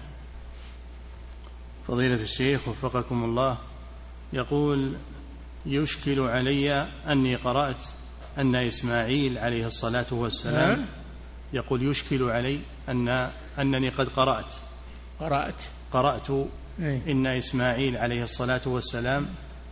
[1.87, 3.57] فضيلة الشيخ وفقكم الله
[4.33, 4.93] يقول
[5.65, 7.85] يشكل علي أني قرأت
[8.37, 10.85] أن إسماعيل عليه الصلاة والسلام
[11.53, 12.59] يقول يشكل علي
[12.89, 14.53] أن أنني قد قرأت.
[15.19, 15.63] قرأت.
[15.91, 16.29] قرأت
[16.79, 19.27] إيه؟ إن إسماعيل عليه الصلاة والسلام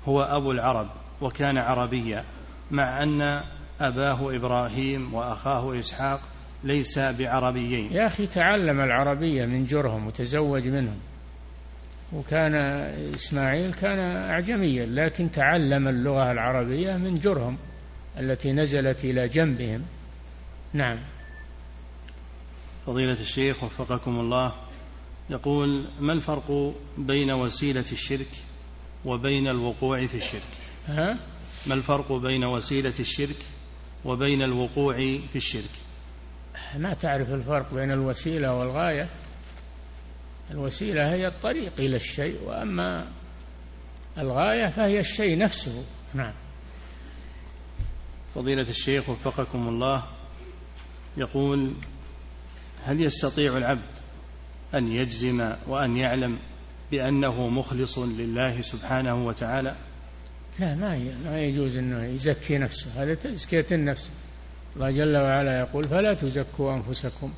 [0.08, 0.88] هو أبو العرب
[1.22, 2.24] وكان عربيا.
[2.72, 3.42] مع أن
[3.82, 6.22] أباه إبراهيم وأخاه إسحاق
[6.64, 7.94] ليس بعربيين.
[7.94, 11.00] يا أخي تعلم العربية من جرهم وتزوج منهم.
[12.14, 12.56] وكان
[13.16, 17.58] إسماعيل كان أعجميا لكن تعلم اللغة العربية من جرهم
[18.20, 19.82] التي نزلت إلى جنبهم.
[20.74, 20.98] نعم.
[22.86, 24.54] فضيلة الشيخ وفقكم الله
[25.30, 28.30] يقول ما الفرق بين وسيلة الشرك
[29.06, 30.42] وبين الوقوع في الشرك؟
[30.88, 31.18] ها؟
[31.66, 33.46] ما الفرق بين وسيلة الشرك
[34.06, 34.96] وبين الوقوع
[35.34, 35.70] في الشرك؟
[36.76, 39.08] ما تعرف الفرق بين الوسيلة والغاية؟
[40.52, 43.08] الوسيلة هي الطريق إلى الشيء وأما
[44.18, 45.84] الغاية فهي الشيء نفسه.
[46.14, 46.34] نعم.
[48.36, 50.04] فضيلة الشيخ وفقكم الله
[51.18, 51.74] يقول
[52.84, 53.98] هل يستطيع العبد
[54.74, 56.38] أن يجزم وأن يعلم
[56.92, 59.76] بأنه مخلص لله سبحانه وتعالى؟
[60.60, 64.10] لا ما ما يجوز أنه يزكي نفسه هذا تزكية النفس.
[64.76, 67.34] الله جل وعلا يقول فلا تزكوا أنفسكم.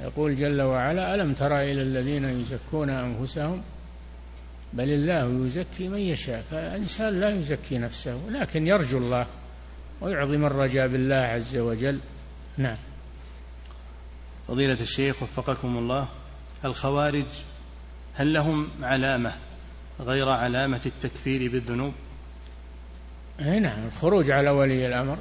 [0.00, 3.62] يقول جل وعلا ألم تر إلى الذين يزكون أنفسهم؟
[4.72, 6.44] بل الله يزكي من يشاء.
[6.50, 9.26] فالإنسان لا يزكي نفسه لكن يرجو الله
[10.00, 11.98] ويعظم الرجاء بالله عز وجل.
[12.56, 12.76] نعم.
[14.48, 16.08] فضيلة الشيخ وفقكم الله
[16.64, 17.26] الخوارج
[18.14, 19.32] هل لهم علامة
[20.00, 21.92] غير علامة التكفير بالذنوب؟
[23.38, 25.18] نعم الخروج على ولي الأمر.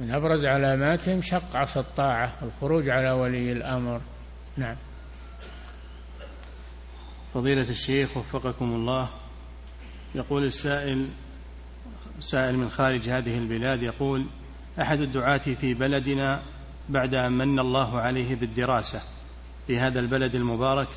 [0.00, 4.00] من أبرز علاماتهم شق عصا الطاعة الخروج على ولي الأمر.
[4.56, 4.76] نعم.
[7.34, 9.08] فضيلة الشيخ وفقكم الله
[10.14, 11.08] يقول السائل
[12.20, 14.26] سائل من خارج هذه البلاد يقول
[14.80, 16.42] أحد الدعاة في بلدنا
[16.88, 19.02] بعد أن من الله عليه بالدراسة
[19.66, 20.88] في هذا البلد المبارك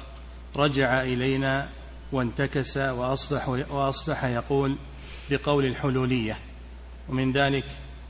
[0.56, 1.70] رجع إلينا
[2.12, 4.76] وانتكس وأصبح, وأصبح يقول
[5.32, 6.38] بقول الحلولية
[7.10, 7.64] ومن ذلك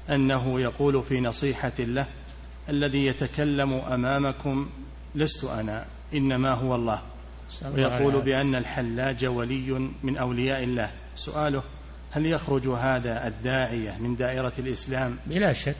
[0.09, 2.05] أنه يقول في نصيحة له
[2.69, 4.69] الذي يتكلم أمامكم
[5.15, 7.01] لست أنا إنما هو الله.
[7.75, 10.91] ويقول بأن الحلاج ولي من أولياء الله.
[11.15, 11.63] سؤاله
[12.11, 15.75] هل يخرج هذا الداعية من دائرة الإسلام؟ بلا شك.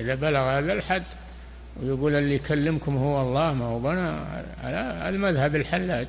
[0.00, 1.04] إذا بلغ هذا الحد
[1.82, 4.26] ويقول اللي يكلمكم هو الله ما هو بنا
[4.62, 6.08] على المذهب الحلاج.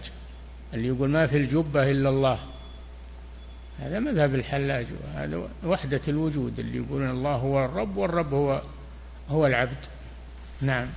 [0.74, 2.40] اللي يقول ما في الجبة إلا الله.
[3.80, 8.62] هذا مذهب الحلاج هذا وحدة الوجود اللي يقولون الله هو الرب والرب هو
[9.30, 9.86] هو العبد.
[10.62, 10.88] نعم.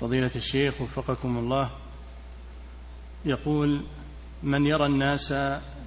[0.00, 1.70] فضيلة الشيخ وفقكم الله
[3.24, 3.82] يقول
[4.42, 5.34] من يرى الناس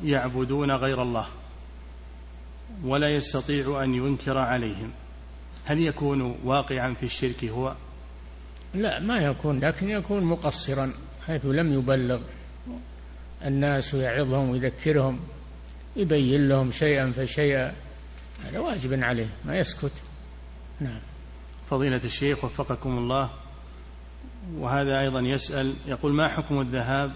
[0.03, 1.27] يعبدون غير الله
[2.83, 4.91] ولا يستطيع أن ينكر عليهم
[5.65, 7.75] هل يكون واقعا في الشرك هو؟
[8.73, 10.93] لا ما يكون لكن يكون مقصرا
[11.27, 12.21] حيث لم يبلغ.
[13.45, 15.19] الناس ويعظهم ويذكرهم
[15.95, 17.73] يبين لهم شيئا فشيئا.
[18.45, 19.91] هذا واجب عليه ما يسكت.
[20.79, 20.99] نعم.
[21.69, 23.29] فضيلة الشيخ وفقكم الله.
[24.53, 27.11] وهذا أيضا يسأل يقول ما حكم الذهاب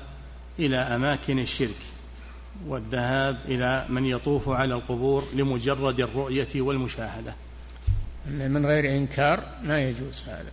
[0.60, 1.82] إلى أماكن الشرك؟
[2.68, 7.34] والذهاب إلى من يطوف على القبور لمجرد الرؤية والمشاهدة.
[8.30, 10.52] من غير إنكار ما يجوز هذا.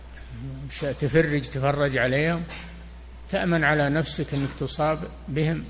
[0.93, 2.43] تفرج تفرج عليهم.
[3.29, 5.63] تأمن على نفسك أنك تصاب بهم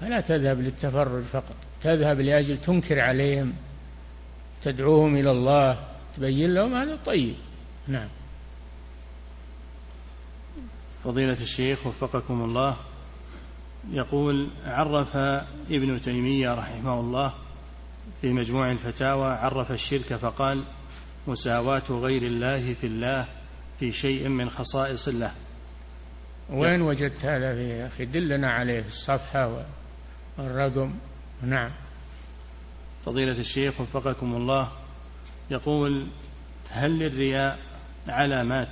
[0.00, 3.52] فلا تذهب للتفرج فقط تذهب لأجل تنكر عليهم
[4.62, 5.78] تدعوهم إلى الله
[6.16, 7.34] تبين لهم هذا طيب.
[7.88, 8.08] نعم.
[11.04, 12.76] فضيلة الشيخ وفقكم الله
[13.90, 15.16] يقول عرف
[15.70, 17.34] ابن تيمية رحمه الله
[18.20, 20.62] في مجموع الفتاوى عرف الشرك فقال
[21.26, 23.26] مساواة غير الله في الله
[23.80, 25.32] في شيء من خصائص الله.
[26.50, 29.64] وين وجدت هذا في يا أخي دلنا عليه في الصفحة
[30.38, 30.94] والرقم.
[31.42, 31.70] نعم.
[33.06, 34.68] فضيلة الشيخ وفقكم الله
[35.50, 36.06] يقول
[36.70, 37.58] هل للرياء
[38.08, 38.68] علامات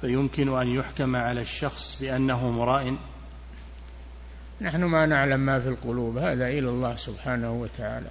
[0.00, 2.98] فيمكن أن يحكم على الشخص بأنه مرائن
[4.60, 8.08] نحن ما نعلم ما في القلوب هذا إلى الله سبحانه وتعالى.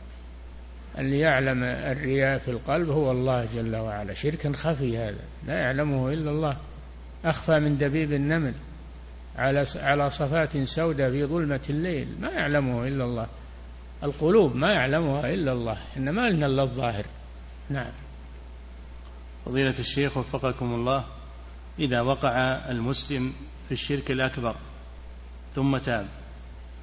[0.97, 4.13] اللي يعلم الرياء في القلب هو الله جل وعلا.
[4.13, 6.57] شرك خفي هذا لا يعلمه إلا الله.
[7.25, 8.53] أخفى من دبيب النمل.
[9.37, 12.07] على على صفات سوداء في ظلمة الليل.
[12.21, 13.27] ما يعلمه إلا الله.
[14.03, 15.77] القلوب ما يعلمها إلا الله.
[15.97, 17.05] إنما لنا إلا الظاهر.
[17.69, 17.91] نعم.
[19.45, 21.05] فضيلة الشيخ وفقكم الله
[21.79, 22.37] إذا وقع
[22.69, 23.33] المسلم
[23.67, 24.55] في الشرك الأكبر
[25.55, 26.07] ثم تاب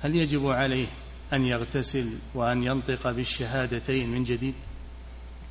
[0.03, 0.87] هل يجب عليه
[1.33, 4.55] أن يغتسل وأن ينطق بالشهادتين من جديد؟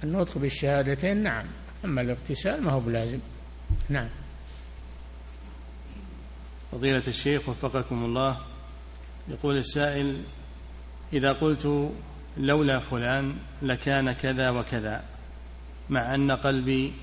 [0.04, 1.46] النطق بالشهادتين نعم
[1.86, 3.20] أما الاغتسال ما هو بلازم.
[3.90, 4.10] نعم.
[6.74, 8.38] فضيلة الشيخ وفقكم الله
[9.28, 10.18] يقول السائل
[11.14, 11.92] إذا قلت
[12.38, 15.04] لولا فلان لكان كذا وكذا
[15.90, 16.94] مع أن قلبي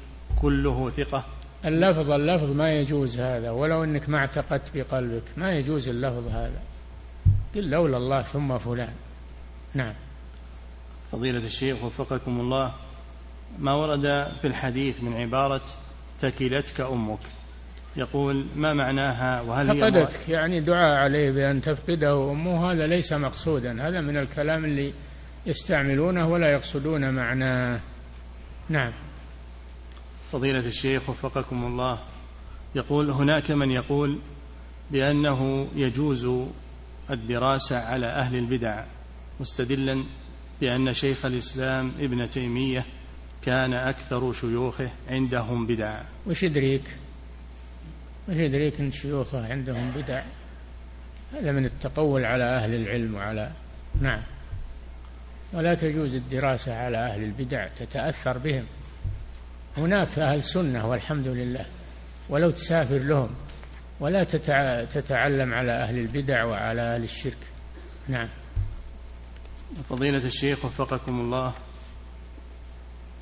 [0.41, 1.25] كله ثقة؟
[1.65, 6.61] اللفظ اللفظ ما يجوز هذا ولو أنك ما اعتقدت بقلبك ما يجوز اللفظ هذا.
[7.55, 8.95] قل لولا الله ثم فلان.
[9.75, 9.95] نعم.
[11.13, 12.73] فضيلة الشيخ وفقكم الله
[13.59, 15.63] ما ورد في الحديث من عبارة
[16.21, 17.21] ثكلتك أمك
[17.97, 23.89] يقول ما معناها وهل هي فقدتك يعني دعاء عليه بأن تفقده أمه هذا ليس مقصودا
[23.89, 24.93] هذا من الكلام اللي
[25.47, 27.81] يستعملونه ولا يقصدون معناه.
[28.69, 28.93] نعم.
[30.33, 31.99] فضيلة الشيخ وفقكم الله
[32.75, 34.19] يقول هناك من يقول
[34.91, 36.47] بأنه يجوز
[37.11, 38.85] الدراسة على أهل البدع
[39.41, 40.05] مستدلا
[40.61, 42.87] بأن شيخ الإسلام ابن تيمية
[43.43, 46.03] كان أكثر شيوخه عندهم بدع.
[46.27, 46.83] وش يدريك؟
[48.31, 50.23] وش يدريك أن شيوخه عندهم بدع.
[51.33, 53.53] هذا من التقول على أهل العلم وعلى
[54.01, 54.23] نعم.
[55.53, 58.65] ولا تجوز الدراسة على أهل البدع تتأثر بهم.
[59.77, 61.67] هناك أهل سنة والحمد لله
[62.29, 63.31] ولو تسافر لهم
[64.01, 64.25] ولا
[64.85, 67.39] تتعلم على أهل البدع وعلى أهل الشرك.
[68.09, 68.29] نعم.
[69.91, 71.53] فضيلة الشيخ وفقكم الله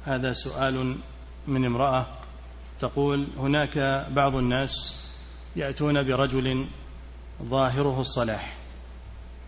[0.07, 0.97] هذا سؤال
[1.47, 2.07] من امرأة
[2.81, 4.98] تقول هناك بعض الناس
[5.59, 6.67] يأتون برجل
[7.43, 8.55] ظاهره الصلاح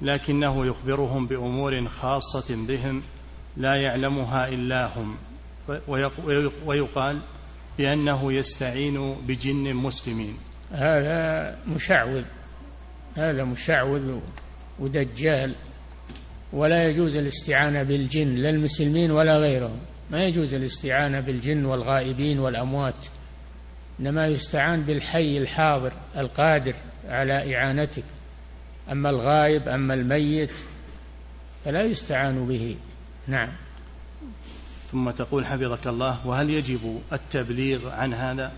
[0.02, 3.02] لكنه يخبرهم بأمور خاصة بهم
[3.56, 5.16] لا يعلمها إلا هم
[6.66, 7.18] ويقال
[7.78, 10.36] بأنه يستعين بجن مسلمين.
[10.72, 12.24] هذا مشعوذ
[13.14, 14.18] هذا مشعوذ
[14.78, 15.54] ودجال
[16.52, 19.78] ولا يجوز الاستعانة بالجن لا المسلمين ولا غيرهم.
[20.10, 23.06] ما يجوز الاستعانة بالجن والغائبين والأموات.
[24.00, 26.74] إنما يستعان بالحي الحاضر القادر
[27.08, 28.04] على إعانتك.
[28.92, 30.50] أما الغائب أما الميت
[31.64, 32.76] فلا يستعان به.
[33.26, 33.48] نعم.
[34.92, 38.52] ثم تقول حفظك الله وهل يجب التبليغ عن هذا؟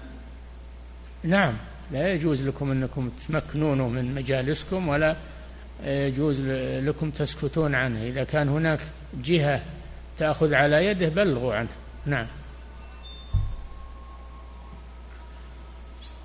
[1.22, 1.55] نعم.
[1.93, 5.16] لا يجوز لكم أنكم تمكنون من مجالسكم ولا
[5.84, 6.40] يجوز
[6.80, 8.03] لكم تسكتون عنه.
[8.03, 8.80] إذا كان هناك
[9.24, 9.62] جهة
[10.18, 11.68] تأخذ على يده بلغوا عنه.
[12.07, 12.26] نعم.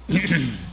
[0.10, 0.56] Mm-hmm.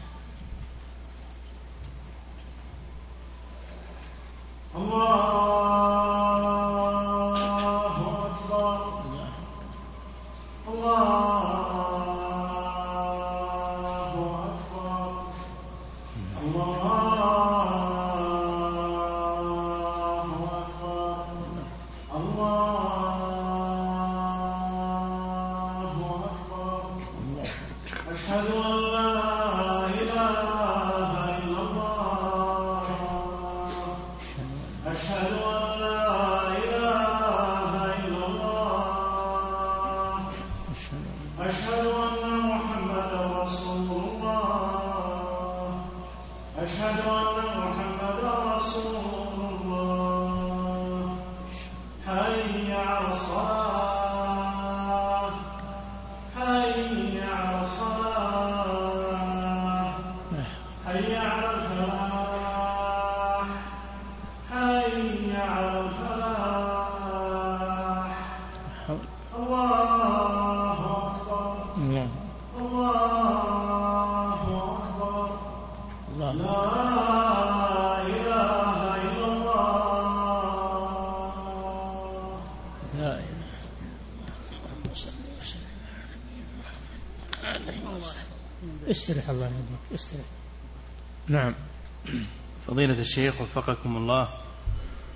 [93.05, 94.29] الشيخ وفقكم الله.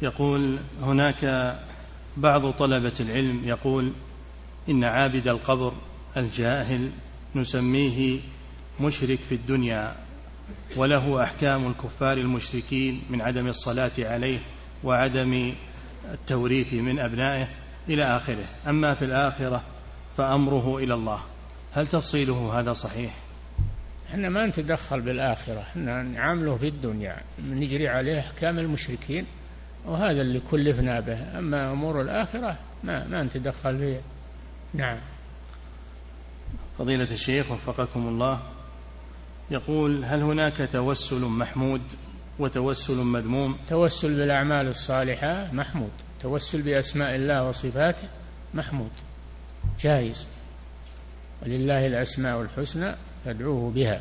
[0.03, 1.55] يقول هناك
[2.17, 3.93] بعض طلبة العلم يقول
[4.69, 5.73] إن عابد القبر
[6.17, 6.91] الجاهل
[7.35, 8.21] نسميه
[8.81, 9.97] مشرك في الدنيا
[10.77, 14.39] وله أحكام الكفار المشركين من عدم الصلاة عليه
[14.85, 15.53] وعدم
[16.13, 17.49] التوريث من أبنائه
[17.89, 18.45] إلى آخره.
[18.67, 19.63] أما في الآخرة
[20.17, 21.21] فأمره إلى الله.
[21.75, 23.15] هل تفصيله هذا صحيح؟
[24.09, 27.17] إحنا ما نتدخل بالآخرة إحنا نعامله في الدنيا
[27.51, 29.27] نجري عليه أحكام المشركين
[29.87, 31.39] وهذا اللي كلفنا به.
[31.39, 34.01] أما أمور الآخرة ما ما نتدخل فيها.
[34.75, 34.99] نعم.
[36.79, 38.41] فضيلة الشيخ وفقكم الله
[39.51, 41.83] يقول هل هناك توسل محمود
[42.39, 45.93] وتوسل مذموم؟ توسل بالأعمال الصالحة محمود.
[46.21, 48.09] توسل بأسماء الله وصفاته
[48.55, 48.91] محمود.
[49.81, 50.27] جائز
[51.43, 52.95] ولله الأسماء الحسنى
[53.25, 54.01] فادعوه بها.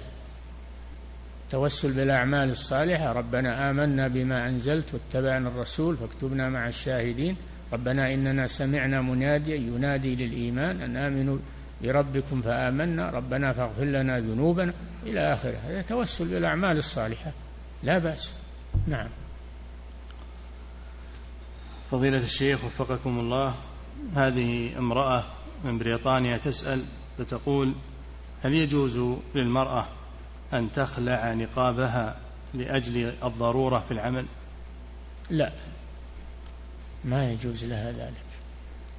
[1.52, 3.12] توسل بالأعمال الصالحة.
[3.14, 7.36] ربنا آمنا بما أنزلت واتبعنا الرسول فاكتبنا مع الشاهدين.
[7.74, 11.38] ربنا إننا سمعنا مناديا ينادي للإيمان أن آمنوا
[11.84, 13.10] بربكم فآمنا.
[13.10, 14.74] ربنا فاغفر لنا ذنوبنا.
[15.06, 17.32] إلى آخره هذا توسل بالأعمال الصالحة.
[17.84, 18.32] لا بأس.
[18.88, 19.08] نعم.
[21.92, 23.56] فضيلة الشيخ وفقكم الله
[24.16, 25.24] هذه امرأة
[25.64, 26.84] من بريطانيا تسأل
[27.18, 27.74] فتقول
[28.48, 29.88] هل يجوز للمرأة
[30.54, 32.18] أن تخلع نقابها
[32.54, 34.26] لأجل الضرورة في العمل؟
[35.30, 35.52] لا.
[37.06, 38.28] ما يجوز لها ذلك.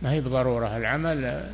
[0.02, 1.50] ما هي بضرورة العمل؟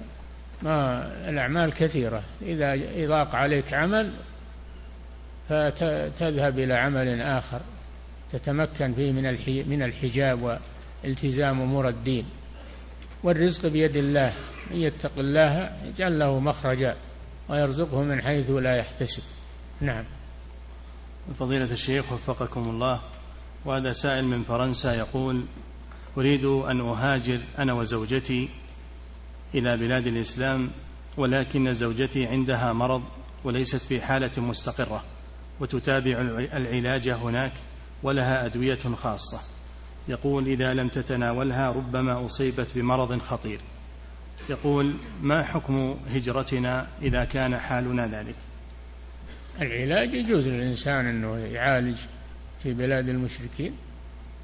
[0.63, 2.23] ما الأعمال كثيرة.
[2.43, 2.77] إذا
[3.07, 4.13] ضاق عليك عمل
[5.49, 7.61] فتذهب إلى عمل آخر.
[8.33, 9.23] تتمكن فيه من
[9.69, 10.61] من الحجاب
[11.05, 12.25] والتزام أمور الدين.
[13.23, 14.33] والرزق بيد الله.
[14.71, 16.97] من يتق الله يجعل له مخرجا.
[17.49, 19.23] ويرزقه من حيث لا يحتسب.
[19.81, 20.05] نعم.
[21.39, 23.01] فضيلة الشيخ وفقكم الله
[23.65, 25.45] وهذا سائل من فرنسا يقول
[26.19, 28.49] أريد أن أهاجر أنا وزوجتي
[29.55, 30.71] إلى بلاد الإسلام
[31.17, 33.03] ولكن زوجتي عندها مرض
[33.45, 35.05] وليست في حالة مستقرة
[35.61, 36.21] وتتابع
[36.55, 37.53] العلاج هناك
[38.03, 39.41] ولها أدوية خاصة.
[40.09, 43.61] يقول إذا لم تتناولها ربما أصيبت بمرض خطير.
[44.51, 48.35] يقول ما حكم هجرتنا إذا كان حالنا ذلك؟
[49.61, 51.97] العلاج يجوز للإنسان أنه يعالج
[52.63, 53.73] في بلاد المشركين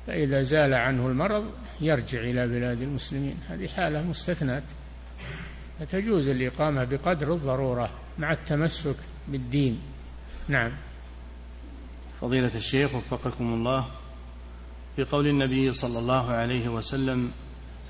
[0.07, 3.36] فإذا زال عنه المرض يرجع إلى بلاد المسلمين.
[3.48, 4.62] هذه حالة مستثنات
[5.80, 8.96] فتجوز الإقامة بقدر الضرورة مع التمسك
[9.28, 9.80] بالدين.
[10.48, 10.72] نعم.
[12.20, 13.86] فضيلة الشيخ وفقكم الله
[14.96, 17.32] في قول النبي صلى الله عليه وسلم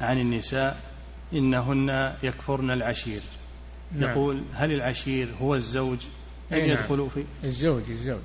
[0.00, 0.89] عن النساء
[1.32, 3.22] إنهن يكفرن العشير.
[3.92, 4.10] نعم.
[4.10, 5.98] يقول هل العشير هو الزوج؟
[6.52, 6.70] أم نعم.
[6.70, 8.22] يدخل في؟ الزوج الزوج.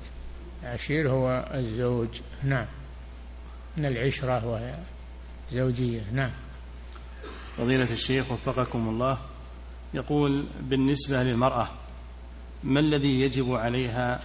[0.62, 2.20] العشير هو الزوج.
[2.44, 2.66] نعم.
[3.76, 4.74] من العشرة وهي
[5.52, 6.00] زوجية.
[6.12, 6.30] نعم.
[7.56, 9.18] فضيلة الشيخ وفقكم الله
[9.94, 11.68] يقول بالنسبة للمرأة
[12.64, 14.20] ما الذي يجب عليها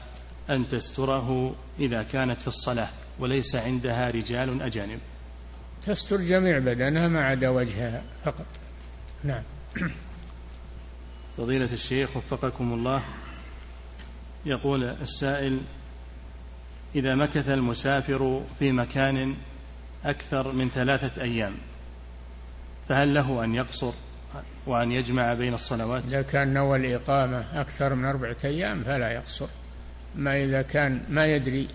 [0.50, 5.00] أن تستره إذا كانت في الصلاة وليس عندها رجال أجانب؟
[5.86, 8.46] تستر جميع بدنها ما عدا وجهها فقط.
[9.24, 9.44] نعم.
[11.38, 13.02] فضيلة الشيخ وفقكم الله
[14.46, 15.60] يقول السائل
[16.96, 19.36] إذا مكث المسافر في مكان
[20.06, 21.54] أكثر من ثلاثة أيام
[22.90, 23.92] فهل له أن يقصر
[24.66, 29.48] وأن يجمع بين الصلوات؟ إذا كان نوى الإقامة أكثر من أربعة أيام فلا يقصر.
[30.16, 31.68] ما إذا كان ما يدري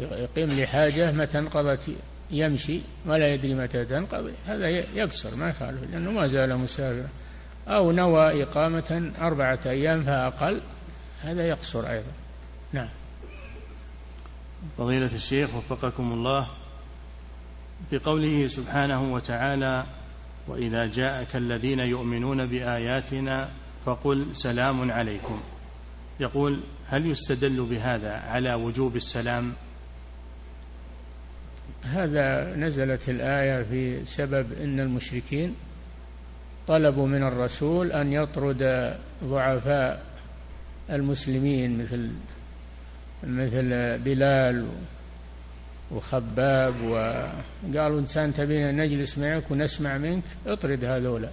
[0.00, 1.90] يقيم لحاجة متى انقضت
[2.32, 4.32] يمشي ولا يدري متى تنقضي.
[4.46, 7.08] هذا يقصر ما يخالف لأنه ما زال مسافرا
[7.68, 10.60] أو نوى إقامة أربعة أيام فأقل
[11.22, 12.12] هذا يقصر أيضا.
[12.72, 12.88] نعم.
[14.78, 16.48] فضيلة الشيخ وفقكم الله
[17.90, 19.84] في قوله سبحانه وتعالى
[20.48, 23.48] وإذا جاءك الذين يؤمنون بآياتنا
[23.86, 25.40] فقل سلام عليكم.
[26.20, 29.52] يقول هل يستدل بهذا على وجوب السلام
[31.84, 35.54] هذا نزلت الآية في سبب أن المشركين
[36.68, 40.04] طلبوا من الرسول أن يطرد ضعفاء
[40.90, 42.10] المسلمين مثل
[43.24, 44.68] مثل بلال
[45.90, 51.28] وخباب وقالوا إنسان تبينا نجلس معك ونسمع منك اطرد هذولا.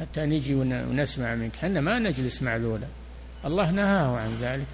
[0.00, 1.56] حتى نجي ونسمع منك.
[1.56, 2.86] حنا ما نجلس مع ذولا.
[3.44, 4.66] الله نهاه عن ذلك.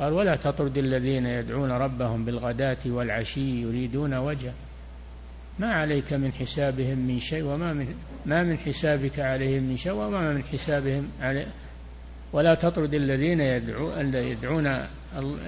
[0.00, 4.52] قال ولا تطرد الذين يدعون ربهم بالغداة والعشي يريدون وجهه.
[5.58, 7.94] ما عليك من حسابهم من شيء وما من
[8.26, 11.46] ما من حسابك عليهم من شيء وما من حسابهم علي
[12.32, 14.86] ولا تطرد الذين يدعون يدعون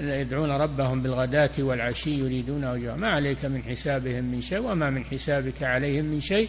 [0.01, 2.95] يدعون ربهم بالغداة والعشي يريدون وجهه.
[2.95, 6.49] ما عليك من حسابهم من شيء وما من حسابك عليهم من شيء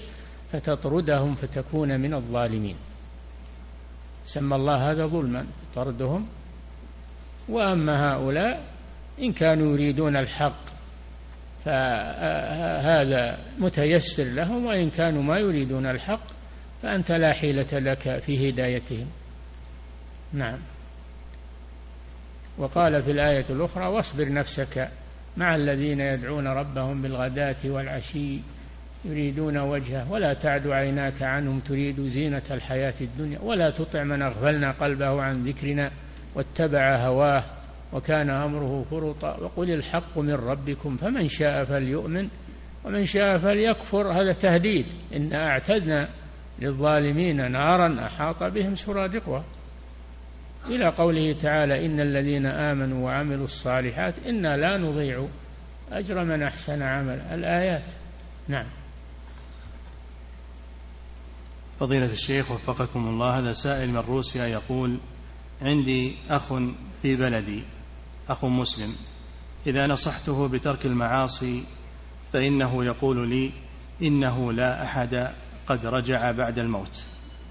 [0.52, 2.76] فتطردهم فتكون من الظالمين.
[4.26, 5.46] سمى الله هذا ظلما.
[5.76, 6.26] طردهم
[7.50, 8.62] وأما هؤلاء
[9.22, 10.70] إن كانوا يريدون الحق
[11.66, 16.22] فهذا متيسر لهم وإن كانوا ما يريدون الحق
[16.84, 19.08] فأنت لا حيلة لك في هدايتهم.
[20.34, 20.58] نعم.
[22.58, 24.90] وقال في الآية الأخرى واصبر نفسك
[25.38, 28.40] مع الذين يدعون ربهم بالغداة والعشي
[29.06, 35.22] يريدون وجهه ولا تعد عيناك عنهم تريد زينة الحياة الدنيا ولا تطع من أغفلنا قلبه
[35.22, 35.92] عن ذكرنا
[36.36, 37.44] واتبع هواه
[37.94, 42.28] وكان أمره فرطا وقل الحق من ربكم فمن شاء فليؤمن
[42.86, 44.12] ومن شاء فليكفر.
[44.12, 44.86] هذا تهديد.
[45.16, 46.10] إنا أعتدنا
[46.60, 49.44] للظالمين نارا أحاط بهم سرادقها
[50.68, 55.28] إلى قوله تعالى إن الذين آمنوا وعملوا الصالحات إنا لا نضيع
[55.92, 57.36] أجر من أحسن عملا.
[57.36, 57.84] الآيات.
[58.48, 58.66] نعم.
[61.80, 64.98] فضيلة الشيخ وفقكم الله هذا سائل من روسيا يقول
[65.62, 66.54] عندي أخ
[67.02, 67.64] في بلدي
[68.30, 68.96] أخ مسلم.
[69.68, 71.64] إذا نصحته بترك المعاصي
[72.34, 73.52] فإنه يقول لي
[74.02, 75.32] إنه لا أحد
[75.68, 77.04] قد رجع بعد الموت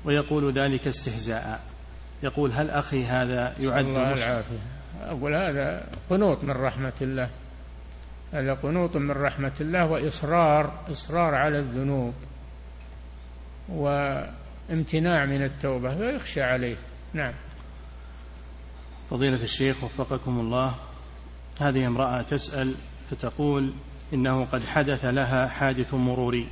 [0.04, 1.60] ويقول ذلك استهزاء.
[2.22, 4.58] يقول هل أخي هذا يعد الله العافية.
[5.00, 7.30] أقول هذا قنوط من رحمة الله.
[8.32, 12.14] هذا قنوط من رحمة الله وإصرار إصرار على الذنوب
[13.68, 16.76] وامتناع من التوبة فيخشى عليه.
[17.14, 17.32] نعم.
[19.10, 20.74] فضيلة الشيخ وفقكم الله
[21.60, 22.74] هذه امرأة تسأل
[23.10, 23.72] فتقول
[24.14, 26.46] إنه قد حدث لها حادث مروري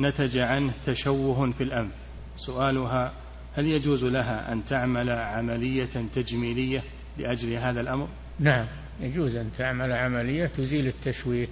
[0.00, 1.92] نتج عنه تشوه في الأنف.
[2.36, 3.12] سؤالها
[3.54, 6.82] هل يجوز لها أن تعمل عملية تجميلية
[7.18, 8.08] لأجل هذا الأمر؟
[8.38, 8.66] نعم
[9.00, 11.48] يجوز أن تعمل عملية تزيل التشويه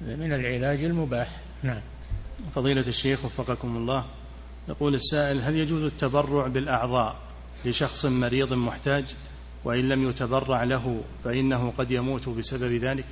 [0.00, 1.28] من العلاج المباح.
[1.62, 1.80] نعم.
[2.54, 4.04] فضيلة الشيخ وفقكم الله
[4.68, 7.27] يقول السائل هل يجوز التبرع بالأعضاء؟
[7.64, 9.04] لشخص مريض محتاج
[9.64, 13.04] وإن لم يتبرع له فإنه قد يموت بسبب ذلك؟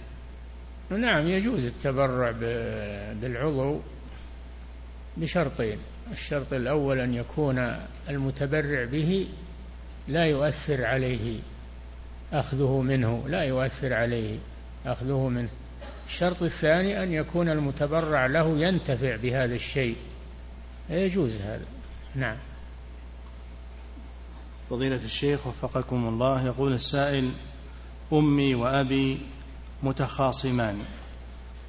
[0.90, 2.30] نعم يجوز التبرع
[3.20, 3.80] بالعضو
[5.16, 5.78] بشرطين.
[6.12, 7.76] الشرط الأول أن يكون
[8.08, 9.26] المتبرع به
[10.08, 11.38] لا يؤثر عليه
[12.32, 14.38] أخذه منه لا يؤثر عليه
[14.86, 15.48] أخذه منه.
[16.08, 19.96] الشرط الثاني أن يكون المتبرع له ينتفع بهذا الشيء.
[20.90, 21.64] يجوز هذا.
[22.14, 22.36] نعم.
[24.70, 27.30] فضيلة الشيخ وفقكم الله يقول السائل
[28.12, 29.18] أمي وأبي
[29.82, 30.78] متخاصمان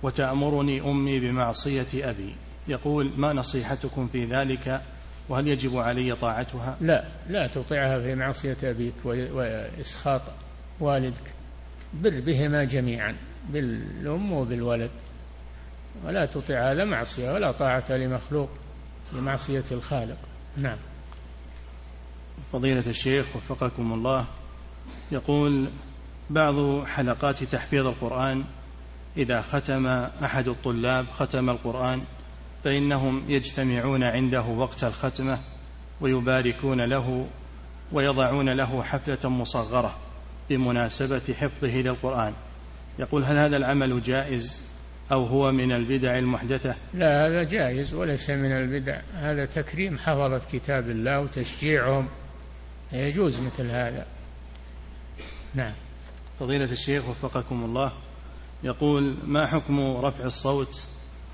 [0.03, 2.35] وتأمرني أمي بمعصية أبي.
[2.67, 4.81] يقول ما نصيحتكم في ذلك؟
[5.29, 10.21] وهل يجب علي طاعتها؟ لا لا تطيعها في معصية أبيك وإسخاط
[10.79, 11.31] والدك.
[11.93, 13.15] بر بهما جميعا
[13.49, 14.91] بالأم وبالولد.
[16.05, 18.49] ولا تطيع هذا معصية ولا طاعة لمخلوق
[19.13, 20.17] لمعصية الخالق.
[20.57, 20.77] نعم.
[22.53, 24.25] فضيلة الشيخ وفقكم الله
[25.11, 25.67] يقول
[26.29, 28.43] بعض حلقات تحفيظ القرآن
[29.17, 29.87] إذا ختم
[30.23, 32.01] أحد الطلاب ختم القرآن
[32.63, 35.39] فإنهم يجتمعون عنده وقت الختمة
[36.01, 37.27] ويباركون له
[37.91, 39.95] ويضعون له حفلة مصغرة
[40.49, 42.33] بمناسبة حفظه للقرآن.
[42.99, 44.61] يقول هل هذا العمل جائز
[45.11, 49.01] أو هو من البدع المحدثة؟ لا هذا جائز وليس من البدع.
[49.13, 52.07] هذا تكريم حفظة كتاب الله وتشجيعهم
[52.91, 54.05] يجوز مثل هذا.
[55.55, 55.73] نعم.
[56.39, 57.91] فضيلة الشيخ وفقكم الله
[58.63, 60.83] يقول ما حكم رفع الصوت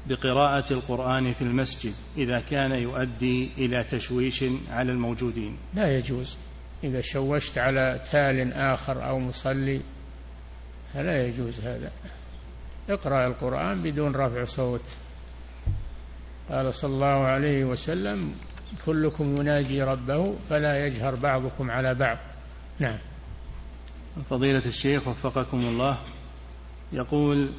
[0.07, 6.35] بقراءة القرآن في المسجد إذا كان يؤدي إلى تشويش على الموجودين؟ لا يجوز.
[6.83, 9.81] إذا شوشت على تال آخر أو مصلي
[10.93, 11.91] فلا يجوز هذا.
[12.89, 14.85] اقرأ القرآن بدون رفع صوت.
[16.49, 18.35] قال صلى الله عليه وسلم
[18.85, 22.17] كلكم يناجي ربه فلا يجهر بعضكم على بعض.
[22.79, 22.97] نعم.
[24.29, 25.97] فضيلة الشيخ وفقكم الله
[26.91, 27.49] يقول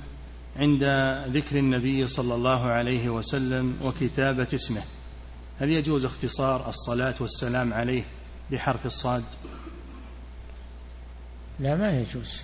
[0.56, 0.84] عند
[1.28, 4.82] ذكر النبي صلى الله عليه وسلم وكتابة اسمه
[5.60, 8.02] هل يجوز اختصار الصلاة والسلام عليه
[8.50, 9.24] بحرف الصاد؟
[11.60, 12.42] لا ما يجوز.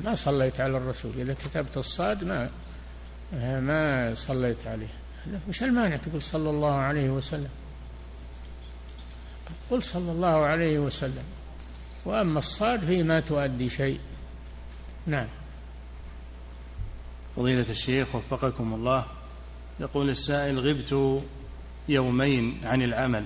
[0.00, 1.12] ما صليت على الرسول.
[1.18, 2.50] إذا كتبت الصاد ما
[3.60, 4.88] ما صليت عليه.
[5.48, 7.48] وش المانع تقول صلى الله عليه وسلم؟
[9.70, 11.24] قل صلى الله عليه وسلم.
[12.04, 13.98] وأما الصاد فيه ما تؤدي شيء.
[15.06, 15.28] نعم.
[17.36, 19.04] فضيلة الشيخ وفقكم الله
[19.80, 21.22] يقول السائل غبت
[21.88, 23.24] يومين عن العمل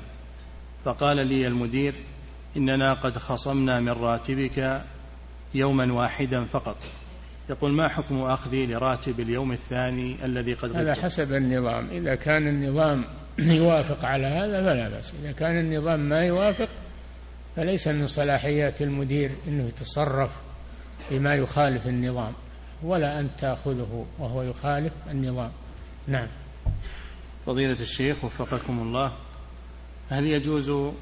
[0.84, 1.94] فقال لي المدير
[2.56, 4.84] إننا قد خصمنا من راتبك
[5.54, 6.76] يوما واحدا فقط.
[7.50, 11.90] يقول ما حكم أخذي لراتب اليوم الثاني الذي قد هذا حسب النظام.
[11.90, 13.04] إذا كان النظام
[13.38, 15.12] يوافق على هذا فلا بأس.
[15.22, 16.68] إذا كان النظام ما يوافق
[17.56, 20.30] فليس من صلاحيات المدير أنه يتصرف
[21.10, 22.32] بما يخالف النظام
[22.82, 25.50] ولا أن تأخذه وهو يخالف النظام.
[26.08, 26.26] نعم.
[27.46, 29.12] فضيلة الشيخ وفقكم الله
[30.10, 30.92] هل يجوز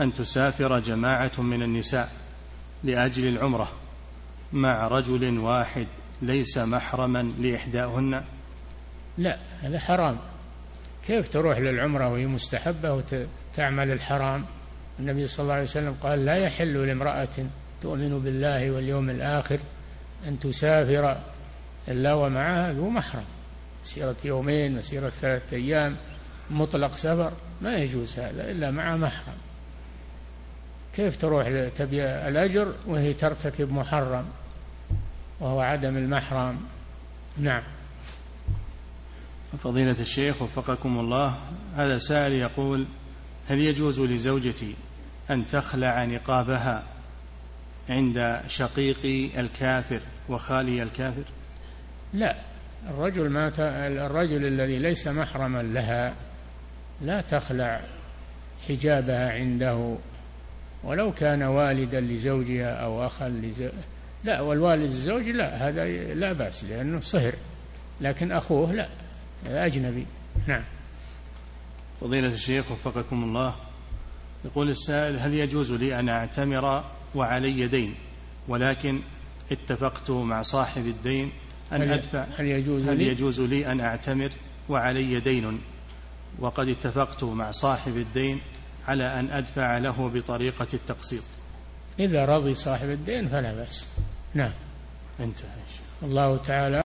[0.00, 2.12] أن تسافر جماعة من النساء
[2.84, 3.68] لأجل العمرة
[4.52, 5.86] مع رجل واحد
[6.22, 8.24] ليس محرما لإحداهن؟
[9.18, 10.18] لا هذا حرام.
[11.06, 14.44] كيف تروح للعمرة وهي مستحبة وتعمل الحرام؟
[15.00, 17.28] النبي صلى الله عليه وسلم قال لا يحل لامرأة
[17.82, 19.58] تؤمن بالله واليوم الآخر
[20.26, 21.18] أن تسافر
[21.88, 23.24] إلا ومعها ذو محرم.
[23.84, 25.96] مسيرة يومين مسيرة ثلاثة أيام
[26.50, 29.36] مطلق سفر ما يجوز هذا إلا مع محرم.
[30.96, 34.24] كيف تروح تبي الأجر وهي ترتكب محرم
[35.40, 36.60] وهو عدم المحرم؟
[37.38, 37.62] نعم.
[39.64, 41.38] فضيلة الشيخ وفقكم الله
[41.76, 42.86] هذا سائل يقول
[43.48, 44.74] هل يجوز لزوجتي
[45.30, 46.82] أن تخلع نقابها
[47.88, 51.24] عند شقيقي الكافر وخالي الكافر؟
[52.14, 52.36] لا
[52.88, 53.52] الرجل ما
[54.06, 56.14] الرجل الذي ليس محرما لها
[57.02, 57.80] لا تخلع
[58.68, 59.96] حجابها عنده
[60.84, 63.84] ولو كان والدا لزوجها أو أخا لزوجها
[64.24, 67.32] لا والوالد الزوج لا هذا لا بأس لأنه صهر
[68.00, 68.88] لكن أخوه لا.
[69.52, 70.06] أجنبي
[70.46, 70.62] نعم.
[72.00, 73.54] فضيلة الشيخ وفقكم الله
[74.44, 77.94] يقول السائل هل يجوز لي أن أعتمر وعلي دين
[78.48, 79.00] ولكن
[79.52, 81.32] اتفقت مع صاحب الدين
[81.72, 84.30] أن هل أدفع؟ هل يجوز هل يجوز لي أن أعتمر
[84.68, 85.60] وعلي دين؟
[86.38, 88.40] وقد اتفقت مع صاحب الدين
[88.88, 91.22] على أن أدفع له بطريقة التقسيط.
[91.98, 93.86] إذا رضي صاحب الدين فلا بأس.
[94.34, 94.52] نعم.
[95.20, 95.48] انتهى
[96.02, 96.74] الله تعالى